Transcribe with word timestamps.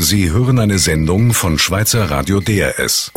Sie 0.00 0.30
hören 0.30 0.60
eine 0.60 0.78
Sendung 0.78 1.34
von 1.34 1.58
Schweizer 1.58 2.08
Radio 2.08 2.38
DRS. 2.38 3.10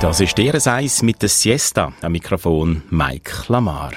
Das 0.00 0.20
ist 0.20 0.38
der 0.38 0.54
Eis 0.66 1.02
mit 1.02 1.20
der 1.20 1.28
Siesta. 1.28 1.92
Am 2.00 2.12
Mikrofon 2.12 2.82
Mike 2.88 3.44
Lamar. 3.48 3.92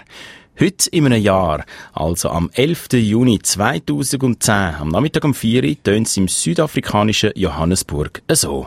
Heute 0.59 0.89
in 0.89 1.05
einem 1.05 1.21
Jahr, 1.21 1.63
also 1.93 2.29
am 2.29 2.49
11. 2.53 2.89
Juni 2.93 3.39
2010, 3.39 4.53
am 4.81 4.89
Nachmittag 4.89 5.23
um 5.23 5.33
4 5.33 5.63
Uhr, 5.63 5.83
tönt 5.83 6.07
es 6.07 6.17
im 6.17 6.27
südafrikanischen 6.27 7.31
Johannesburg 7.33 8.21
so. 8.33 8.65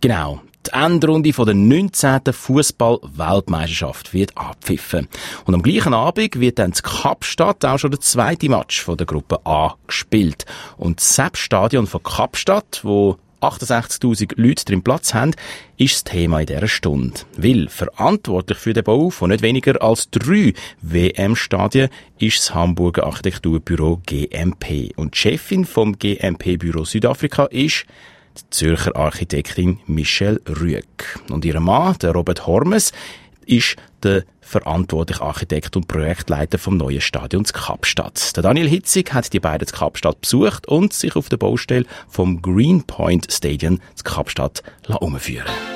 Genau. 0.00 0.40
Die 0.66 0.72
Endrunde 0.72 1.32
von 1.32 1.46
der 1.46 1.54
19. 1.54 2.20
Fußball-Weltmeisterschaft 2.32 4.12
wird 4.12 4.36
abpfiffen. 4.36 5.06
Und 5.44 5.54
am 5.54 5.62
gleichen 5.62 5.94
Abend 5.94 6.40
wird 6.40 6.58
dann 6.58 6.72
in 6.72 6.82
Kapstadt 6.82 7.64
auch 7.64 7.78
schon 7.78 7.92
der 7.92 8.00
zweite 8.00 8.48
Match 8.48 8.82
von 8.82 8.96
der 8.96 9.06
Gruppe 9.06 9.38
A 9.44 9.74
gespielt. 9.86 10.44
Und 10.76 10.98
das 10.98 11.14
Sepp-Stadion 11.14 11.86
von 11.86 12.02
Kapstadt, 12.02 12.80
wo 12.82 13.16
68.000 13.40 14.32
Leute 14.36 14.64
drin 14.64 14.82
Platz 14.82 15.14
haben, 15.14 15.34
ist 15.76 15.94
das 15.94 16.04
Thema 16.04 16.40
in 16.40 16.46
dieser 16.46 16.68
Stunde. 16.68 17.20
Weil 17.36 17.68
verantwortlich 17.68 18.58
für 18.58 18.72
den 18.72 18.82
Bau 18.82 19.10
von 19.10 19.30
nicht 19.30 19.42
weniger 19.42 19.80
als 19.82 20.10
drei 20.10 20.52
WM-Stadien 20.82 21.90
ist 22.18 22.38
das 22.38 22.54
Hamburger 22.54 23.04
Architekturbüro 23.04 24.00
GMP. 24.04 24.92
Und 24.96 25.14
die 25.14 25.18
Chefin 25.18 25.64
vom 25.64 25.96
GMP-Büro 25.96 26.84
Südafrika 26.84 27.44
ist 27.44 27.86
die 28.38 28.50
Zürcher 28.50 28.96
Architektin 28.96 29.80
Michelle 29.86 30.40
Rüegg. 30.48 31.18
Und 31.30 31.44
ihr 31.44 31.58
Mann, 31.60 31.96
der 32.00 32.12
Robert 32.12 32.46
Hormes, 32.46 32.92
ist 33.46 33.76
der 34.02 34.24
verantwortliche 34.40 35.22
Architekt 35.22 35.76
und 35.76 35.88
Projektleiter 35.88 36.58
vom 36.58 36.76
neuen 36.76 37.00
Stadions 37.00 37.52
Kapstadt. 37.52 38.36
Der 38.36 38.42
Daniel 38.42 38.68
Hitzig 38.68 39.12
hat 39.12 39.32
die 39.32 39.40
beiden 39.40 39.66
Kapstadt 39.66 40.20
besucht 40.20 40.68
und 40.68 40.92
sich 40.92 41.16
auf 41.16 41.28
der 41.28 41.36
Baustelle 41.36 41.86
vom 42.08 42.42
Greenpoint 42.42 43.32
Stadion 43.32 43.80
zu 43.94 44.04
Kapstadt 44.04 44.62
umführen 44.88 45.46
A 45.48 45.75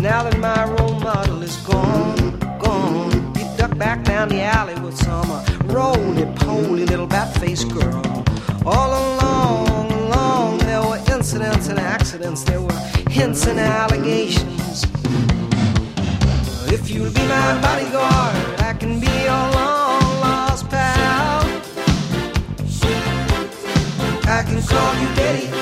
now 0.00 0.22
that 0.22 0.38
my 0.38 0.64
role 0.64 0.98
model 1.00 1.42
is 1.42 1.56
gone? 1.58 2.38
Gone. 2.58 3.34
You 3.36 3.44
duck 3.56 3.76
back 3.76 4.02
down 4.04 4.28
the 4.28 4.40
alley 4.40 4.78
with 4.80 4.96
some 4.96 5.30
uh, 5.30 5.44
roly 5.64 6.24
poly 6.36 6.86
little 6.86 7.06
bat 7.06 7.34
faced 7.38 7.70
girl. 7.70 8.24
All 8.64 8.90
along, 8.90 9.92
along, 9.92 10.58
there 10.58 10.82
were 10.82 11.00
incidents 11.14 11.68
and 11.68 11.78
accidents, 11.78 12.44
there 12.44 12.60
were 12.62 12.80
hints 13.10 13.46
and 13.46 13.58
allegations. 13.58 14.84
If 16.72 16.90
you'll 16.90 17.12
be 17.12 17.26
my 17.26 17.60
bodyguard, 17.60 18.60
I 18.60 18.74
can 18.78 19.00
be 19.00 19.06
your 19.06 19.44
long 19.58 20.20
lost 20.20 20.68
pal. 20.70 21.40
I 24.26 24.42
can 24.44 24.62
call 24.62 24.94
you 25.00 25.08
Daddy, 25.16 25.59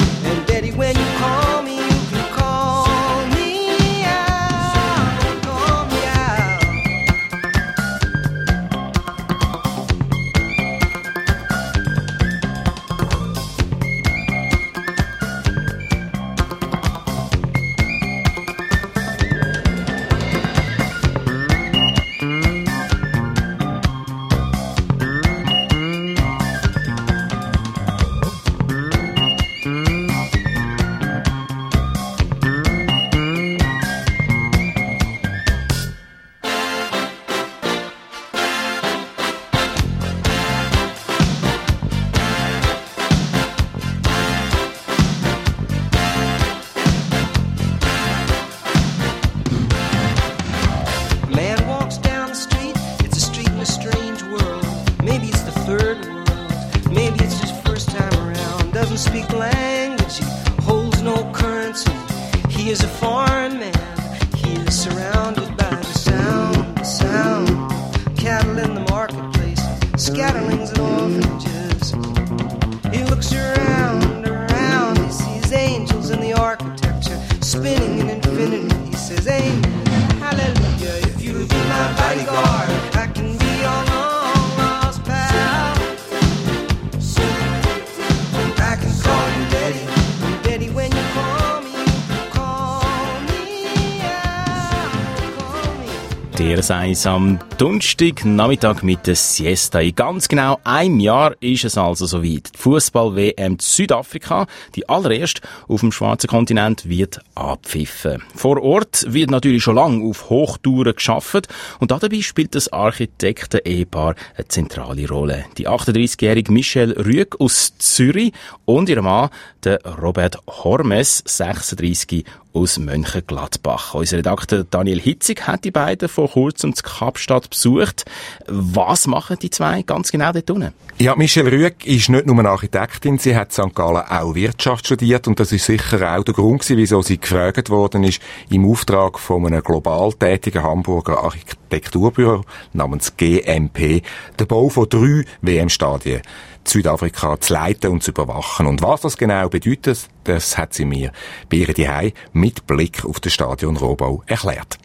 Der 96.59 96.65
Seis 96.65 97.07
am 97.07 97.39
Donnerstag 97.57 98.25
Nachmittag 98.25 98.83
mit 98.83 99.07
der 99.07 99.15
Siesta. 99.15 99.79
In 99.79 99.95
ganz 99.95 100.27
genau 100.27 100.59
einem 100.65 100.99
Jahr 100.99 101.37
ist 101.39 101.65
es 101.65 101.79
also 101.79 102.05
soweit. 102.05 102.53
Die 102.53 102.59
Fußball-WM 102.59 103.59
Südafrika, 103.61 104.49
die 104.75 104.89
allererst 104.89 105.41
auf 105.69 105.83
dem 105.83 105.93
schwarzen 105.93 106.27
Kontinent, 106.27 106.89
wird 106.89 107.21
abpfiffen. 107.37 108.25
Vor 108.35 108.61
Ort 108.61 109.07
wird 109.07 109.31
natürlich 109.31 109.63
schon 109.63 109.77
lange 109.77 110.05
auf 110.05 110.31
Hochtouren 110.31 110.97
geschafft 110.97 111.47
und 111.79 111.93
dabei 111.93 112.23
spielt 112.23 112.57
das 112.57 112.73
Architekten-Ehepaar 112.73 114.17
eine 114.37 114.49
zentrale 114.49 115.09
Rolle. 115.09 115.45
Die 115.59 115.69
38-jährige 115.69 116.51
Michelle 116.51 116.97
Rüegg 116.97 117.37
aus 117.39 117.79
Zürich 117.79 118.33
und 118.65 118.89
ihr 118.89 119.01
Mann, 119.01 119.31
der 119.63 119.79
Robert 119.85 120.37
Hormes, 120.49 121.23
36 121.25 122.25
aus 122.59 122.79
Mönchengladbach. 122.79 123.95
Unser 123.95 124.19
Redakteur 124.19 124.65
Daniel 124.69 125.01
Hitzig 125.01 125.47
hat 125.47 125.65
die 125.65 125.71
beiden 125.71 126.09
vor 126.09 126.29
kurzem 126.29 126.75
zu 126.75 126.83
Kapstadt 126.83 127.51
besucht. 127.51 128.05
Was 128.47 129.07
machen 129.07 129.37
die 129.41 129.51
zwei 129.51 129.83
ganz 129.83 130.11
genau 130.11 130.33
dort 130.33 130.51
unten? 130.51 130.73
Ja, 130.99 131.15
Michelle 131.15 131.53
Rüegg 131.53 131.87
ist 131.87 132.09
nicht 132.09 132.27
nur 132.27 132.39
eine 132.39 132.51
Architektin, 132.51 133.19
sie 133.19 133.37
hat 133.37 133.53
St. 133.53 133.73
Gallen 133.75 134.03
auch 134.09 134.35
Wirtschaft 134.35 134.87
studiert 134.87 135.29
und 135.29 135.39
das 135.39 135.53
ist 135.53 135.67
sicher 135.67 136.17
auch 136.17 136.25
der 136.25 136.35
Grund 136.35 136.63
gewesen, 136.63 136.77
wieso 136.77 137.03
sie 137.03 137.19
gefragt 137.19 137.71
worden 137.71 138.03
ist, 138.03 138.21
im 138.51 138.69
Auftrag 138.69 139.21
von 139.21 139.47
einem 139.47 139.63
global 139.63 140.13
tätigen 140.13 140.65
Hamburger 140.65 141.23
Architekturbüro 141.23 142.45
namens 142.73 143.17
GMP 143.17 144.03
den 144.41 144.47
Bau 144.49 144.69
von 144.69 144.89
drei 144.89 145.25
WM-Stadien 145.43 146.23
Südafrika 146.69 147.41
zu 147.41 147.53
leiten 147.53 147.91
und 147.91 148.03
zu 148.03 148.11
überwachen. 148.11 148.67
Und 148.67 148.83
was 148.83 149.03
das 149.03 149.17
genau 149.17 149.49
bedeutet, 149.49 150.09
das 150.25 150.59
hat 150.59 150.75
sie 150.75 150.85
mir 150.85 151.13
bei 151.51 151.59
ihr 151.59 151.97
Hause 151.97 152.13
mit 152.33 152.67
Blick 152.67 153.05
auf 153.05 153.21
den 153.21 153.31
Stadion 153.31 153.77
Rohbau 153.77 154.23
erklärt. 154.27 154.79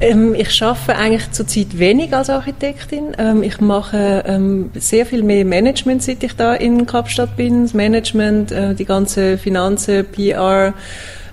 Ähm, 0.00 0.34
ich 0.34 0.62
arbeite 0.62 0.98
eigentlich 0.98 1.30
zurzeit 1.32 1.78
wenig 1.78 2.12
als 2.14 2.28
Architektin. 2.28 3.16
Ähm, 3.18 3.42
ich 3.42 3.60
mache 3.60 4.24
ähm, 4.26 4.70
sehr 4.74 5.06
viel 5.06 5.22
mehr 5.22 5.44
Management, 5.44 6.02
seit 6.02 6.22
ich 6.22 6.34
da 6.36 6.54
in 6.54 6.86
Kapstadt 6.86 7.36
bin. 7.36 7.62
Das 7.62 7.72
Management, 7.72 8.52
äh, 8.52 8.74
die 8.74 8.84
ganze 8.84 9.38
Finanzen, 9.38 10.04
PR. 10.04 10.74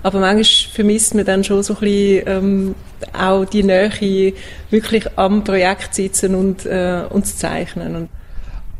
Aber 0.02 0.20
manchmal 0.20 0.44
vermisst 0.72 1.14
man 1.14 1.24
dann 1.24 1.44
schon 1.44 1.62
so 1.62 1.74
ein 1.74 1.80
bisschen 1.80 2.22
ähm, 2.26 2.74
auch 3.12 3.44
die 3.44 3.62
Nähe, 3.62 4.32
wirklich 4.70 5.06
am 5.16 5.44
Projekt 5.44 5.94
sitzen 5.94 6.34
und, 6.34 6.64
äh, 6.66 7.02
und 7.10 7.26
zu 7.26 7.36
zeichnen. 7.36 7.96
Und 7.96 8.08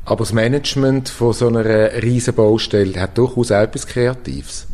aber 0.04 0.24
das 0.24 0.32
Management 0.32 1.08
von 1.08 1.32
so 1.32 1.48
einer 1.48 1.64
riesen 2.02 2.34
Baustelle 2.34 3.00
hat 3.00 3.16
durchaus 3.16 3.50
auch 3.50 3.62
etwas 3.62 3.86
Kreatives 3.86 4.66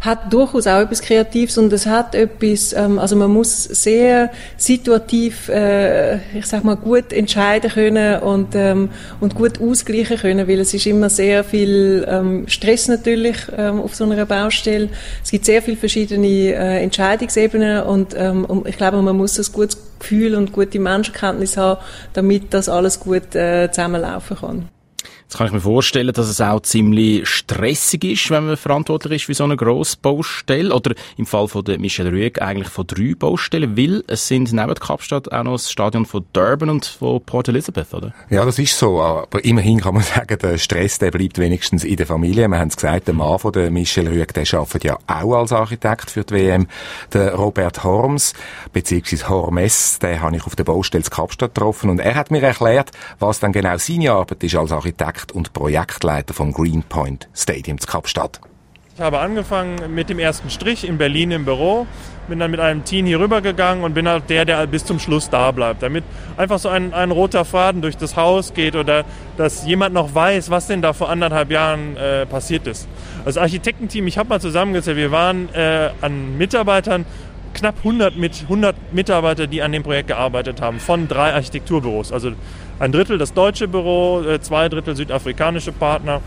hat 0.00 0.32
durchaus 0.32 0.66
auch 0.66 0.80
etwas 0.80 1.02
Kreatives 1.02 1.58
und 1.58 1.72
es 1.72 1.86
hat 1.86 2.14
etwas, 2.14 2.72
ähm, 2.72 2.98
also 2.98 3.16
man 3.16 3.30
muss 3.30 3.64
sehr 3.64 4.30
situativ, 4.56 5.48
äh, 5.48 6.16
ich 6.38 6.46
sag 6.46 6.64
mal, 6.64 6.76
gut 6.76 7.12
entscheiden 7.12 7.70
können 7.70 8.20
und, 8.20 8.54
ähm, 8.54 8.90
und 9.20 9.34
gut 9.34 9.60
ausgleichen 9.60 10.18
können, 10.18 10.46
weil 10.48 10.60
es 10.60 10.74
ist 10.74 10.86
immer 10.86 11.10
sehr 11.10 11.44
viel 11.44 12.06
ähm, 12.08 12.44
Stress 12.46 12.88
natürlich 12.88 13.36
ähm, 13.56 13.80
auf 13.80 13.94
so 13.94 14.04
einer 14.04 14.26
Baustelle. 14.26 14.90
Es 15.24 15.30
gibt 15.30 15.44
sehr 15.44 15.62
viele 15.62 15.76
verschiedene 15.76 16.26
äh, 16.26 16.82
Entscheidungsebenen 16.82 17.82
und 17.82 18.14
ähm, 18.16 18.46
ich 18.66 18.76
glaube, 18.76 19.00
man 19.02 19.16
muss 19.16 19.38
ein 19.38 19.52
gutes 19.52 19.78
Gefühl 19.98 20.34
und 20.36 20.52
gute 20.52 20.78
Menschenkenntnis 20.78 21.56
haben, 21.56 21.80
damit 22.12 22.52
das 22.54 22.68
alles 22.68 23.00
gut 23.00 23.34
äh, 23.34 23.70
zusammenlaufen 23.70 24.36
kann. 24.36 24.75
Jetzt 25.26 25.38
kann 25.38 25.48
ich 25.48 25.52
mir 25.52 25.60
vorstellen, 25.60 26.12
dass 26.14 26.28
es 26.28 26.40
auch 26.40 26.60
ziemlich 26.60 27.26
stressig 27.26 28.04
ist, 28.04 28.30
wenn 28.30 28.46
man 28.46 28.56
verantwortlich 28.56 29.22
ist 29.22 29.26
für 29.26 29.34
so 29.34 29.42
eine 29.42 29.56
grosse 29.56 29.96
Baustelle. 30.00 30.72
Oder 30.72 30.94
im 31.16 31.26
Fall 31.26 31.48
von 31.48 31.64
der 31.64 31.80
Michelle 31.80 32.12
Rüegg 32.12 32.40
eigentlich 32.40 32.68
von 32.68 32.86
drei 32.86 33.14
Baustellen, 33.18 33.76
weil 33.76 34.04
es 34.06 34.28
sind 34.28 34.52
neben 34.52 34.74
Kapstadt 34.76 35.32
auch 35.32 35.42
noch 35.42 35.54
das 35.54 35.72
Stadion 35.72 36.06
von 36.06 36.24
Durban 36.32 36.70
und 36.70 36.86
von 36.86 37.20
Port 37.20 37.48
Elizabeth, 37.48 37.92
oder? 37.92 38.14
Ja, 38.30 38.44
das 38.44 38.60
ist 38.60 38.78
so. 38.78 39.00
Aber 39.00 39.44
immerhin 39.44 39.80
kann 39.80 39.94
man 39.94 40.02
sagen, 40.04 40.38
der 40.40 40.58
Stress, 40.58 41.00
der 41.00 41.10
bleibt 41.10 41.38
wenigstens 41.38 41.82
in 41.82 41.96
der 41.96 42.06
Familie. 42.06 42.46
Wir 42.46 42.60
haben 42.60 42.68
es 42.68 42.76
gesagt, 42.76 43.08
der 43.08 43.14
Mann 43.14 43.40
von 43.40 43.50
der 43.50 43.72
Michelle 43.72 44.12
Rüegg, 44.12 44.32
der 44.32 44.46
arbeitet 44.56 44.84
ja 44.84 44.96
auch 45.08 45.34
als 45.34 45.50
Architekt 45.50 46.08
für 46.08 46.22
die 46.22 46.34
WM. 46.34 46.68
Der 47.12 47.34
Robert 47.34 47.82
Horms, 47.82 48.32
beziehungsweise 48.72 49.28
Hormes, 49.28 49.98
den 49.98 50.20
habe 50.20 50.36
ich 50.36 50.46
auf 50.46 50.54
der 50.54 50.62
Baustelle 50.62 51.02
in 51.02 51.10
Kapstadt 51.10 51.52
getroffen 51.52 51.90
und 51.90 51.98
er 51.98 52.14
hat 52.14 52.30
mir 52.30 52.42
erklärt, 52.42 52.92
was 53.18 53.40
dann 53.40 53.50
genau 53.50 53.76
seine 53.76 54.12
Arbeit 54.12 54.44
ist 54.44 54.54
als 54.54 54.70
Architekt 54.70 55.15
Architekt 55.16 55.32
und 55.32 55.52
Projektleiter 55.52 56.34
vom 56.34 56.52
Greenpoint 56.52 57.28
Stadium 57.34 57.78
zu 57.78 57.86
Kapstadt. 57.86 58.40
Ich 58.94 59.00
habe 59.00 59.18
angefangen 59.18 59.94
mit 59.94 60.08
dem 60.08 60.18
ersten 60.18 60.48
Strich 60.48 60.86
in 60.86 60.96
Berlin 60.96 61.30
im 61.30 61.44
Büro, 61.44 61.86
bin 62.28 62.38
dann 62.38 62.50
mit 62.50 62.60
einem 62.60 62.84
Team 62.84 63.04
hier 63.06 63.20
rübergegangen 63.20 63.84
und 63.84 63.94
bin 63.94 64.08
halt 64.08 64.30
der, 64.30 64.44
der 64.46 64.66
bis 64.66 64.84
zum 64.84 64.98
Schluss 64.98 65.28
da 65.28 65.50
bleibt, 65.52 65.82
damit 65.82 66.04
einfach 66.36 66.58
so 66.58 66.70
ein, 66.70 66.94
ein 66.94 67.10
roter 67.10 67.44
Faden 67.44 67.82
durch 67.82 67.96
das 67.96 68.16
Haus 68.16 68.54
geht 68.54 68.74
oder 68.74 69.04
dass 69.36 69.66
jemand 69.66 69.94
noch 69.94 70.14
weiß, 70.14 70.48
was 70.50 70.66
denn 70.66 70.80
da 70.80 70.92
vor 70.94 71.10
anderthalb 71.10 71.50
Jahren 71.50 71.96
äh, 71.96 72.24
passiert 72.24 72.66
ist. 72.66 72.88
Das 73.24 73.36
Architektenteam, 73.36 74.06
ich 74.06 74.16
habe 74.16 74.30
mal 74.30 74.40
zusammengezählt, 74.40 74.96
wir 74.96 75.12
waren 75.12 75.48
äh, 75.54 75.90
an 76.00 76.38
Mitarbeitern 76.38 77.04
knapp 77.56 77.76
100, 77.78 78.16
mit 78.16 78.42
100 78.42 78.76
Mitarbeiter, 78.92 79.46
die 79.46 79.62
an 79.62 79.72
dem 79.72 79.82
Projekt 79.82 80.08
gearbeitet 80.08 80.60
haben, 80.60 80.78
von 80.78 81.08
drei 81.08 81.32
Architekturbüros. 81.32 82.12
Also 82.12 82.32
ein 82.78 82.92
Drittel 82.92 83.18
das 83.18 83.32
deutsche 83.32 83.68
Büro, 83.68 84.22
äh, 84.22 84.40
zwei 84.40 84.68
Drittel 84.68 84.96
südafrikanische 84.96 85.72
Partner. 85.72 86.20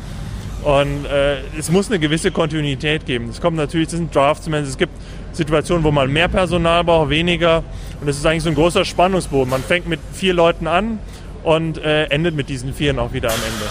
Und 0.63 1.05
äh, 1.05 1.37
es 1.57 1.71
muss 1.71 1.89
eine 1.89 1.99
gewisse 1.99 2.31
Kontinuität 2.31 3.05
geben. 3.05 3.29
Es 3.29 3.39
kommt 3.39 3.55
natürlich, 3.55 3.87
es 3.87 3.93
sind 3.93 4.13
Draftsmen, 4.13 4.63
es 4.63 4.77
gibt 4.77 4.91
Situationen, 5.31 5.83
wo 5.83 5.91
man 5.91 6.11
mehr 6.11 6.27
Personal 6.27 6.83
braucht, 6.83 7.09
weniger. 7.09 7.63
Und 8.01 8.09
es 8.09 8.17
ist 8.17 8.25
eigentlich 8.25 8.43
so 8.43 8.49
ein 8.49 8.55
großer 8.55 8.83
Spannungsboden. 8.83 9.49
Man 9.49 9.63
fängt 9.63 9.87
mit 9.87 9.99
vier 10.13 10.33
Leuten 10.33 10.67
an 10.67 10.99
und 11.44 11.77
äh, 11.77 12.06
endet 12.06 12.36
mit 12.36 12.50
diesen 12.50 12.74
Vieren 12.74 13.00
auch 13.00 13.13
wieder 13.13 13.30
am 13.30 13.36
Ende. 13.36 13.69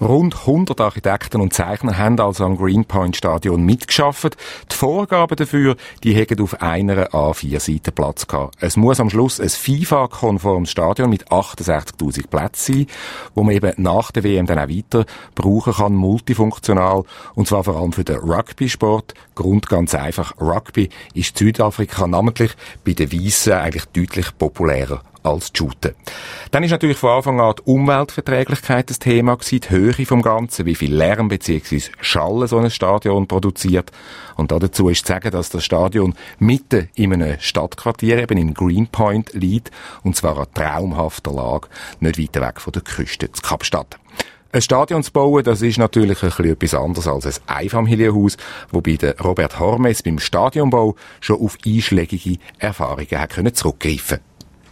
Rund 0.00 0.34
100 0.34 0.80
Architekten 0.80 1.40
und 1.40 1.52
Zeichner 1.52 1.96
haben 1.98 2.18
also 2.20 2.44
am 2.44 2.56
Greenpoint 2.56 3.16
Stadion 3.16 3.64
mitgeschafft. 3.64 4.36
Die 4.70 4.76
Vorgaben 4.76 5.36
dafür, 5.36 5.76
die 6.02 6.14
hätten 6.14 6.40
auf 6.42 6.60
einer 6.62 7.08
A4-Seite 7.08 7.92
Platz 7.92 8.26
gehabt. 8.26 8.56
Es 8.60 8.76
muss 8.76 9.00
am 9.00 9.10
Schluss 9.10 9.40
ein 9.40 9.48
FIFA-konformes 9.48 10.70
Stadion 10.70 11.10
mit 11.10 11.28
68.000 11.28 12.28
Plätzen 12.28 12.74
sein, 12.74 12.86
wo 13.34 13.42
man 13.42 13.54
eben 13.54 13.72
nach 13.76 14.10
der 14.10 14.24
WM 14.24 14.46
dann 14.46 14.58
auch 14.58 14.68
weiter 14.68 15.04
brauchen 15.34 15.74
kann, 15.74 15.94
multifunktional. 15.94 17.04
Und 17.34 17.48
zwar 17.48 17.64
vor 17.64 17.76
allem 17.76 17.92
für 17.92 18.04
den 18.04 18.16
Rugby-Sport. 18.16 19.14
Grund 19.34 19.68
ganz 19.68 19.94
einfach, 19.94 20.34
Rugby 20.40 20.88
ist 21.14 21.38
Südafrika 21.38 22.06
namentlich 22.06 22.52
bei 22.84 22.92
den 22.92 23.12
Weißen 23.12 23.52
eigentlich 23.52 23.86
deutlich 23.86 24.36
populärer 24.38 25.02
als 25.24 25.50
Shooten. 25.56 25.94
Dann 26.50 26.62
ist 26.62 26.70
natürlich 26.70 26.98
von 26.98 27.10
Anfang 27.10 27.40
an 27.40 27.54
die 27.58 27.70
Umweltverträglichkeit 27.70 28.90
das 28.90 28.98
Thema 28.98 29.36
gewesen, 29.36 29.60
die 29.60 29.70
Höhe 29.70 30.06
vom 30.06 30.22
Ganzen, 30.22 30.66
wie 30.66 30.74
viel 30.74 30.94
Lärm 30.94 31.28
bzw. 31.28 31.80
Schall 32.00 32.46
so 32.46 32.58
ein 32.58 32.70
Stadion 32.70 33.26
produziert. 33.26 33.90
Und 34.36 34.52
dazu 34.52 34.88
ist 34.88 35.06
zu 35.06 35.12
sagen, 35.12 35.30
dass 35.30 35.50
das 35.50 35.64
Stadion 35.64 36.14
mitten 36.38 36.88
in 36.94 37.12
einem 37.12 37.38
Stadtquartier, 37.40 38.18
eben 38.18 38.38
in 38.38 38.54
Greenpoint, 38.54 39.32
liegt, 39.32 39.70
und 40.02 40.16
zwar 40.16 40.38
an 40.38 40.46
traumhafter 40.54 41.32
Lage, 41.32 41.68
nicht 42.00 42.18
weit 42.18 42.46
weg 42.46 42.60
von 42.60 42.72
der 42.72 42.82
Küste 42.82 43.32
zu 43.32 43.42
Kapstadt. 43.42 43.98
Ein 44.52 44.62
Stadion 44.62 45.02
zu 45.02 45.10
bauen, 45.10 45.42
das 45.42 45.62
ist 45.62 45.78
natürlich 45.78 46.22
ein 46.22 46.28
bisschen 46.28 46.52
etwas 46.52 46.74
anderes 46.74 47.08
als 47.08 47.26
ein 47.26 47.56
Einfamilienhaus, 47.56 48.36
wobei 48.70 48.94
der 48.94 49.18
Robert 49.20 49.58
Hormes 49.58 50.04
beim 50.04 50.20
Stadionbau 50.20 50.94
schon 51.20 51.40
auf 51.40 51.58
einschlägige 51.66 52.38
Erfahrungen 52.60 53.18
hat 53.18 53.56
zurückgreifen 53.56 54.20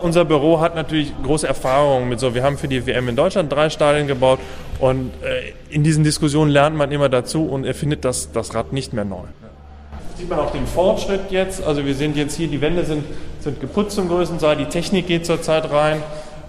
unser 0.02 0.25
Büro 0.25 0.60
hat 0.60 0.75
natürlich 0.75 1.12
große 1.22 1.46
Erfahrungen 1.46 2.08
mit 2.08 2.20
so. 2.20 2.34
Wir 2.34 2.43
haben 2.43 2.58
für 2.58 2.69
die 2.69 2.87
WM 2.87 3.08
in 3.08 3.16
Deutschland 3.16 3.52
drei 3.52 3.71
Stadien 3.71 4.06
gebaut 4.06 4.38
und 4.80 5.11
äh, 5.23 5.52
in 5.75 5.82
diesen 5.82 6.04
Diskussionen 6.04 6.50
lernt 6.50 6.76
man 6.76 6.92
immer 6.92 7.09
dazu 7.09 7.44
und 7.44 7.64
erfindet 7.64 8.04
das, 8.04 8.32
das 8.32 8.54
Rad 8.54 8.73
nicht 8.73 8.92
mehr 8.92 9.04
neu. 9.04 9.25
Sieht 10.16 10.28
man 10.28 10.40
auch 10.40 10.50
den 10.50 10.66
Fortschritt 10.66 11.30
jetzt. 11.30 11.64
Also 11.64 11.87
wir 11.87 11.94
sind 11.94 12.16
jetzt 12.16 12.37
hier, 12.37 12.49
die 12.49 12.61
Wände 12.61 12.85
sind, 12.85 13.04
sind 13.40 13.61
geputzt 13.61 13.97
zum 13.97 14.09
größten 14.09 14.38
Teil, 14.38 14.56
die 14.56 14.66
Technik 14.66 15.06
geht 15.06 15.26
zurzeit 15.26 15.71
rein. 15.71 16.02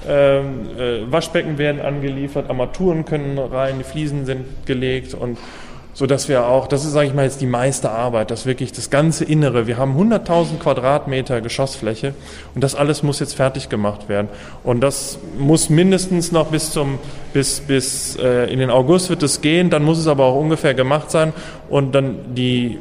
Ähm, 0.07 0.67
äh, 0.77 1.11
Waschbecken 1.11 1.57
werden 1.57 1.81
angeliefert, 1.81 2.49
Armaturen 2.49 3.05
können 3.05 3.37
rein, 3.37 3.75
die 3.77 3.85
Fliesen 3.85 4.25
sind 4.25 4.65
gelegt 4.65 5.13
und 5.13 5.37
so 5.93 6.07
dass 6.07 6.27
wir 6.27 6.47
auch, 6.47 6.67
das 6.67 6.85
ist, 6.85 6.91
sage 6.91 7.07
ich 7.07 7.13
mal, 7.13 7.23
jetzt 7.23 7.41
die 7.41 7.45
meiste 7.45 7.91
Arbeit, 7.91 8.31
das 8.31 8.45
wirklich 8.45 8.71
das 8.71 8.89
ganze 8.89 9.25
Innere. 9.25 9.67
Wir 9.67 9.77
haben 9.77 9.95
100.000 9.97 10.59
Quadratmeter 10.59 11.41
Geschossfläche 11.41 12.13
und 12.55 12.63
das 12.63 12.75
alles 12.75 13.03
muss 13.03 13.19
jetzt 13.19 13.35
fertig 13.35 13.69
gemacht 13.69 14.09
werden. 14.09 14.27
Und 14.63 14.81
das 14.81 15.19
muss 15.37 15.69
mindestens 15.69 16.31
noch 16.31 16.47
bis 16.47 16.71
zum, 16.71 16.99
bis, 17.33 17.61
bis 17.61 18.15
äh, 18.17 18.51
in 18.51 18.59
den 18.59 18.69
August 18.69 19.09
wird 19.09 19.23
es 19.23 19.41
gehen, 19.41 19.69
dann 19.69 19.83
muss 19.83 19.99
es 19.99 20.07
aber 20.07 20.25
auch 20.25 20.39
ungefähr 20.39 20.73
gemacht 20.73 21.11
sein 21.11 21.33
und 21.69 21.93
dann 21.93 22.35
die 22.35 22.79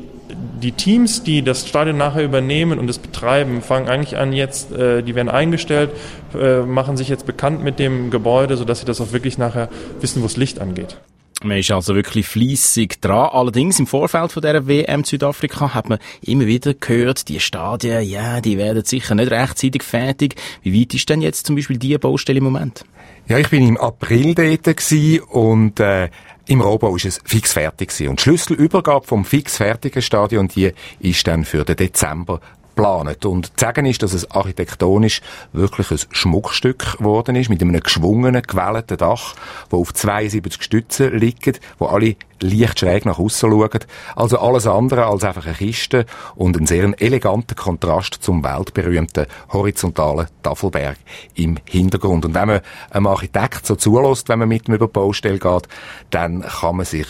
die 0.63 0.73
Teams, 0.73 1.23
die 1.23 1.43
das 1.43 1.69
Stadion 1.69 1.97
nachher 1.97 2.25
übernehmen 2.25 2.79
und 2.79 2.89
es 2.89 2.99
betreiben, 2.99 3.63
fangen 3.63 3.89
eigentlich 3.89 4.17
an 4.17 4.33
jetzt, 4.33 4.73
äh, 4.73 5.03
die 5.03 5.15
werden 5.15 5.29
eingestellt, 5.29 5.91
äh, 6.35 6.61
machen 6.61 6.97
sich 6.97 7.09
jetzt 7.09 7.27
bekannt 7.27 7.63
mit 7.63 7.79
dem 7.79 8.11
Gebäude, 8.11 8.57
sodass 8.57 8.81
sie 8.81 8.87
das 8.87 9.01
auch 9.01 9.13
wirklich 9.13 9.39
nachher 9.39 9.69
wissen, 10.01 10.23
wo 10.23 10.27
das 10.27 10.37
Licht 10.37 10.61
angeht. 10.61 10.97
Man 11.45 11.59
ist 11.59 11.71
also 11.71 11.95
wirklich 11.95 12.27
fließig 12.27 13.01
dran. 13.01 13.31
Allerdings 13.33 13.79
im 13.81 13.87
Vorfeld 13.87 14.33
von 14.33 14.43
der 14.43 14.67
WM 14.67 15.05
Südafrika 15.05 15.75
hat 15.75 15.89
man 15.89 15.99
immer 16.21 16.47
wieder 16.47 16.75
gehört, 16.75 17.29
die 17.29 17.41
Stadien, 17.41 18.03
ja, 18.09 18.41
die 18.41 18.59
werden 18.59 18.85
sicher 18.85 19.15
nicht 19.15 19.31
rechtzeitig 19.31 19.83
fertig. 19.83 20.37
Wie 20.63 20.81
weit 20.81 20.95
ist 20.95 21.09
denn 21.09 21.21
jetzt 21.21 21.47
zum 21.47 21.57
Beispiel 21.57 21.79
die 21.79 21.99
Baustelle 21.99 22.39
im 22.39 22.45
Moment? 22.45 22.85
Ja, 23.29 23.39
ich 23.39 23.49
bin 23.49 23.67
im 23.67 23.77
April 23.77 24.35
dort 24.35 24.93
und 25.31 25.81
äh, 25.81 26.11
im 26.47 26.61
Rohbau 26.61 26.97
ist 26.97 27.07
es 27.07 27.21
fix 27.25 27.53
fertig 27.53 27.91
gewesen. 27.91 28.11
Und 28.11 28.21
die 28.21 28.23
Schlüsselübergabe 28.25 29.07
vom 29.07 29.25
fix 29.25 29.57
fertigen 29.57 30.03
Stadion, 30.03 30.49
die 30.49 30.73
ist 31.01 31.27
dann 31.27 31.45
für 31.45 31.65
den 31.65 31.77
Dezember 31.77 32.41
geplant. 32.75 33.25
Und 33.25 33.47
zu 33.47 33.53
sagen 33.57 33.87
ist, 33.87 34.03
dass 34.03 34.13
es 34.13 34.31
architektonisch 34.31 35.21
wirklich 35.53 35.91
ein 35.91 35.99
Schmuckstück 36.11 36.99
geworden 36.99 37.37
ist, 37.37 37.51
mit 37.51 37.63
einem 37.63 37.81
geschwungenen, 37.81 38.43
gewellten 38.43 38.97
Dach, 38.97 39.35
wo 39.71 39.81
auf 39.81 39.95
72 39.95 40.63
Stützen 40.63 41.17
liegt, 41.17 41.61
wo 41.79 41.87
alle 41.87 42.17
leicht 42.41 42.81
schräg 42.81 43.07
nach 43.07 43.19
außen 43.19 43.51
schauen. 43.51 43.81
Also 44.17 44.39
alles 44.39 44.67
andere 44.67 45.07
als 45.07 45.25
einfach 45.25 45.47
eine 45.47 45.55
Kiste 45.55 46.07
und 46.35 46.57
ein 46.57 46.67
sehr 46.67 46.93
eleganter 47.01 47.55
Kontrast 47.55 48.15
zum 48.21 48.43
weltberühmten 48.45 49.27
horizontalen 49.53 50.27
Tafelberg 50.43 50.97
im 51.35 51.59
Hintergrund. 51.65 52.25
Und 52.25 52.35
wenn 52.35 52.49
man 52.49 52.61
einem 52.91 53.07
Architekt 53.07 53.67
so 53.67 53.77
zulässt, 53.77 54.29
wenn 54.29 54.41
man 54.41 54.49
mit 54.49 54.69
ihm 54.69 54.75
über 54.75 54.87
die 54.87 54.93
Baustelle 54.93 55.39
geht, 55.39 55.69
dann 56.11 56.43
kann 56.43 56.77
man 56.77 56.87
sich 56.87 57.07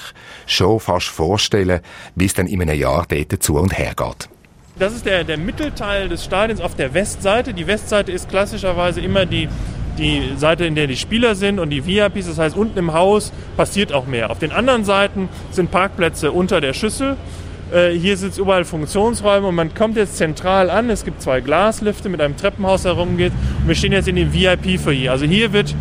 schon 0.47 0.81
fast 0.81 1.09
vorstellen, 1.09 1.81
wie 2.14 2.26
es 2.26 2.35
dann 2.35 2.47
in 2.47 2.61
einem 2.61 2.78
Jahr 2.78 3.07
dort 3.09 3.42
zu 3.42 3.57
und 3.57 3.76
her 3.76 3.95
geht. 3.97 4.28
Das 4.79 4.95
ist 4.95 5.05
der, 5.05 5.23
der 5.25 5.37
Mittelteil 5.37 6.09
des 6.09 6.25
Stadions 6.25 6.61
auf 6.61 6.75
der 6.75 6.95
Westseite. 6.95 7.52
Die 7.52 7.67
Westseite 7.67 8.11
ist 8.11 8.31
klassischerweise 8.31 9.02
immer 9.02 9.26
die, 9.26 9.49
die 9.99 10.33
Seite, 10.37 10.64
in 10.64 10.75
der 10.75 10.87
die 10.87 10.97
Spieler 10.97 11.35
sind 11.35 11.59
und 11.59 11.69
die 11.69 11.87
VIPs. 11.87 12.26
Das 12.26 12.38
heißt, 12.38 12.57
unten 12.57 12.79
im 12.79 12.95
Haus 12.95 13.33
passiert 13.57 13.93
auch 13.93 14.07
mehr. 14.07 14.31
Auf 14.31 14.38
den 14.38 14.50
anderen 14.50 14.85
Seiten 14.85 15.29
sind 15.50 15.71
Parkplätze 15.71 16.33
unter 16.33 16.62
der 16.62 16.73
Schüssel. 16.73 17.17
Äh, 17.71 17.91
hier 17.91 18.17
sind 18.17 18.37
überall 18.38 18.64
Funktionsräume 18.64 19.49
und 19.49 19.55
man 19.55 19.75
kommt 19.75 19.99
jetzt 19.99 20.17
zentral 20.17 20.71
an. 20.71 20.88
Es 20.88 21.05
gibt 21.05 21.21
zwei 21.21 21.43
Glaslifte 21.43 22.09
mit 22.09 22.23
einem 22.23 22.38
Treppenhaus 22.38 22.87
herumgeht. 22.87 23.33
Und 23.61 23.69
wir 23.69 23.75
stehen 23.75 23.93
jetzt 23.93 24.09
in 24.09 24.17
dem 24.17 24.33
VIP-Foyer. 24.33 25.12
Also 25.12 25.26
hier 25.26 25.52
wird 25.52 25.75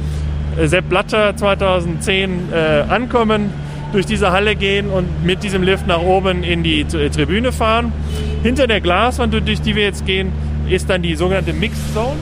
äh, 0.60 0.68
Sepp 0.68 0.90
Blatter 0.90 1.36
2010 1.38 2.50
äh, 2.52 2.84
ankommen, 2.90 3.54
durch 3.92 4.06
diese 4.06 4.32
Halle 4.32 4.56
gehen 4.56 4.90
und 4.90 5.26
mit 5.26 5.44
diesem 5.44 5.64
Lift 5.64 5.88
nach 5.88 6.02
oben 6.02 6.44
in 6.44 6.64
die 6.64 6.82
äh, 6.82 7.10
Tribüne 7.10 7.52
fahren. 7.52 7.92
Hinter 8.44 8.68
der 8.68 8.82
Glaswand, 8.82 9.34
durch 9.34 9.62
die 9.62 9.76
wir 9.76 9.84
jetzt 9.84 10.06
gehen, 10.06 10.32
ist 10.70 10.90
dann 10.90 11.02
die 11.02 11.16
sogenannte 11.16 11.54
Mixed 11.54 11.94
Zone. 11.94 12.18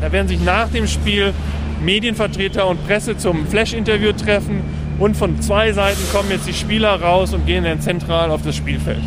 Da 0.00 0.12
werden 0.12 0.28
sich 0.28 0.40
nach 0.42 0.68
dem 0.68 0.86
Spiel 0.86 1.32
Medienvertreter 1.82 2.66
und 2.66 2.86
Presse 2.86 3.16
zum 3.16 3.46
Flash-Interview 3.46 4.12
treffen 4.12 4.62
und 4.98 5.16
von 5.16 5.40
zwei 5.40 5.72
Seiten 5.72 6.00
kommen 6.12 6.30
jetzt 6.30 6.46
die 6.46 6.54
Spieler 6.54 7.00
raus 7.00 7.34
und 7.34 7.46
gehen 7.46 7.64
dann 7.64 7.80
zentral 7.80 8.30
auf 8.30 8.42
das 8.42 8.56
Spielfeld 8.56 9.02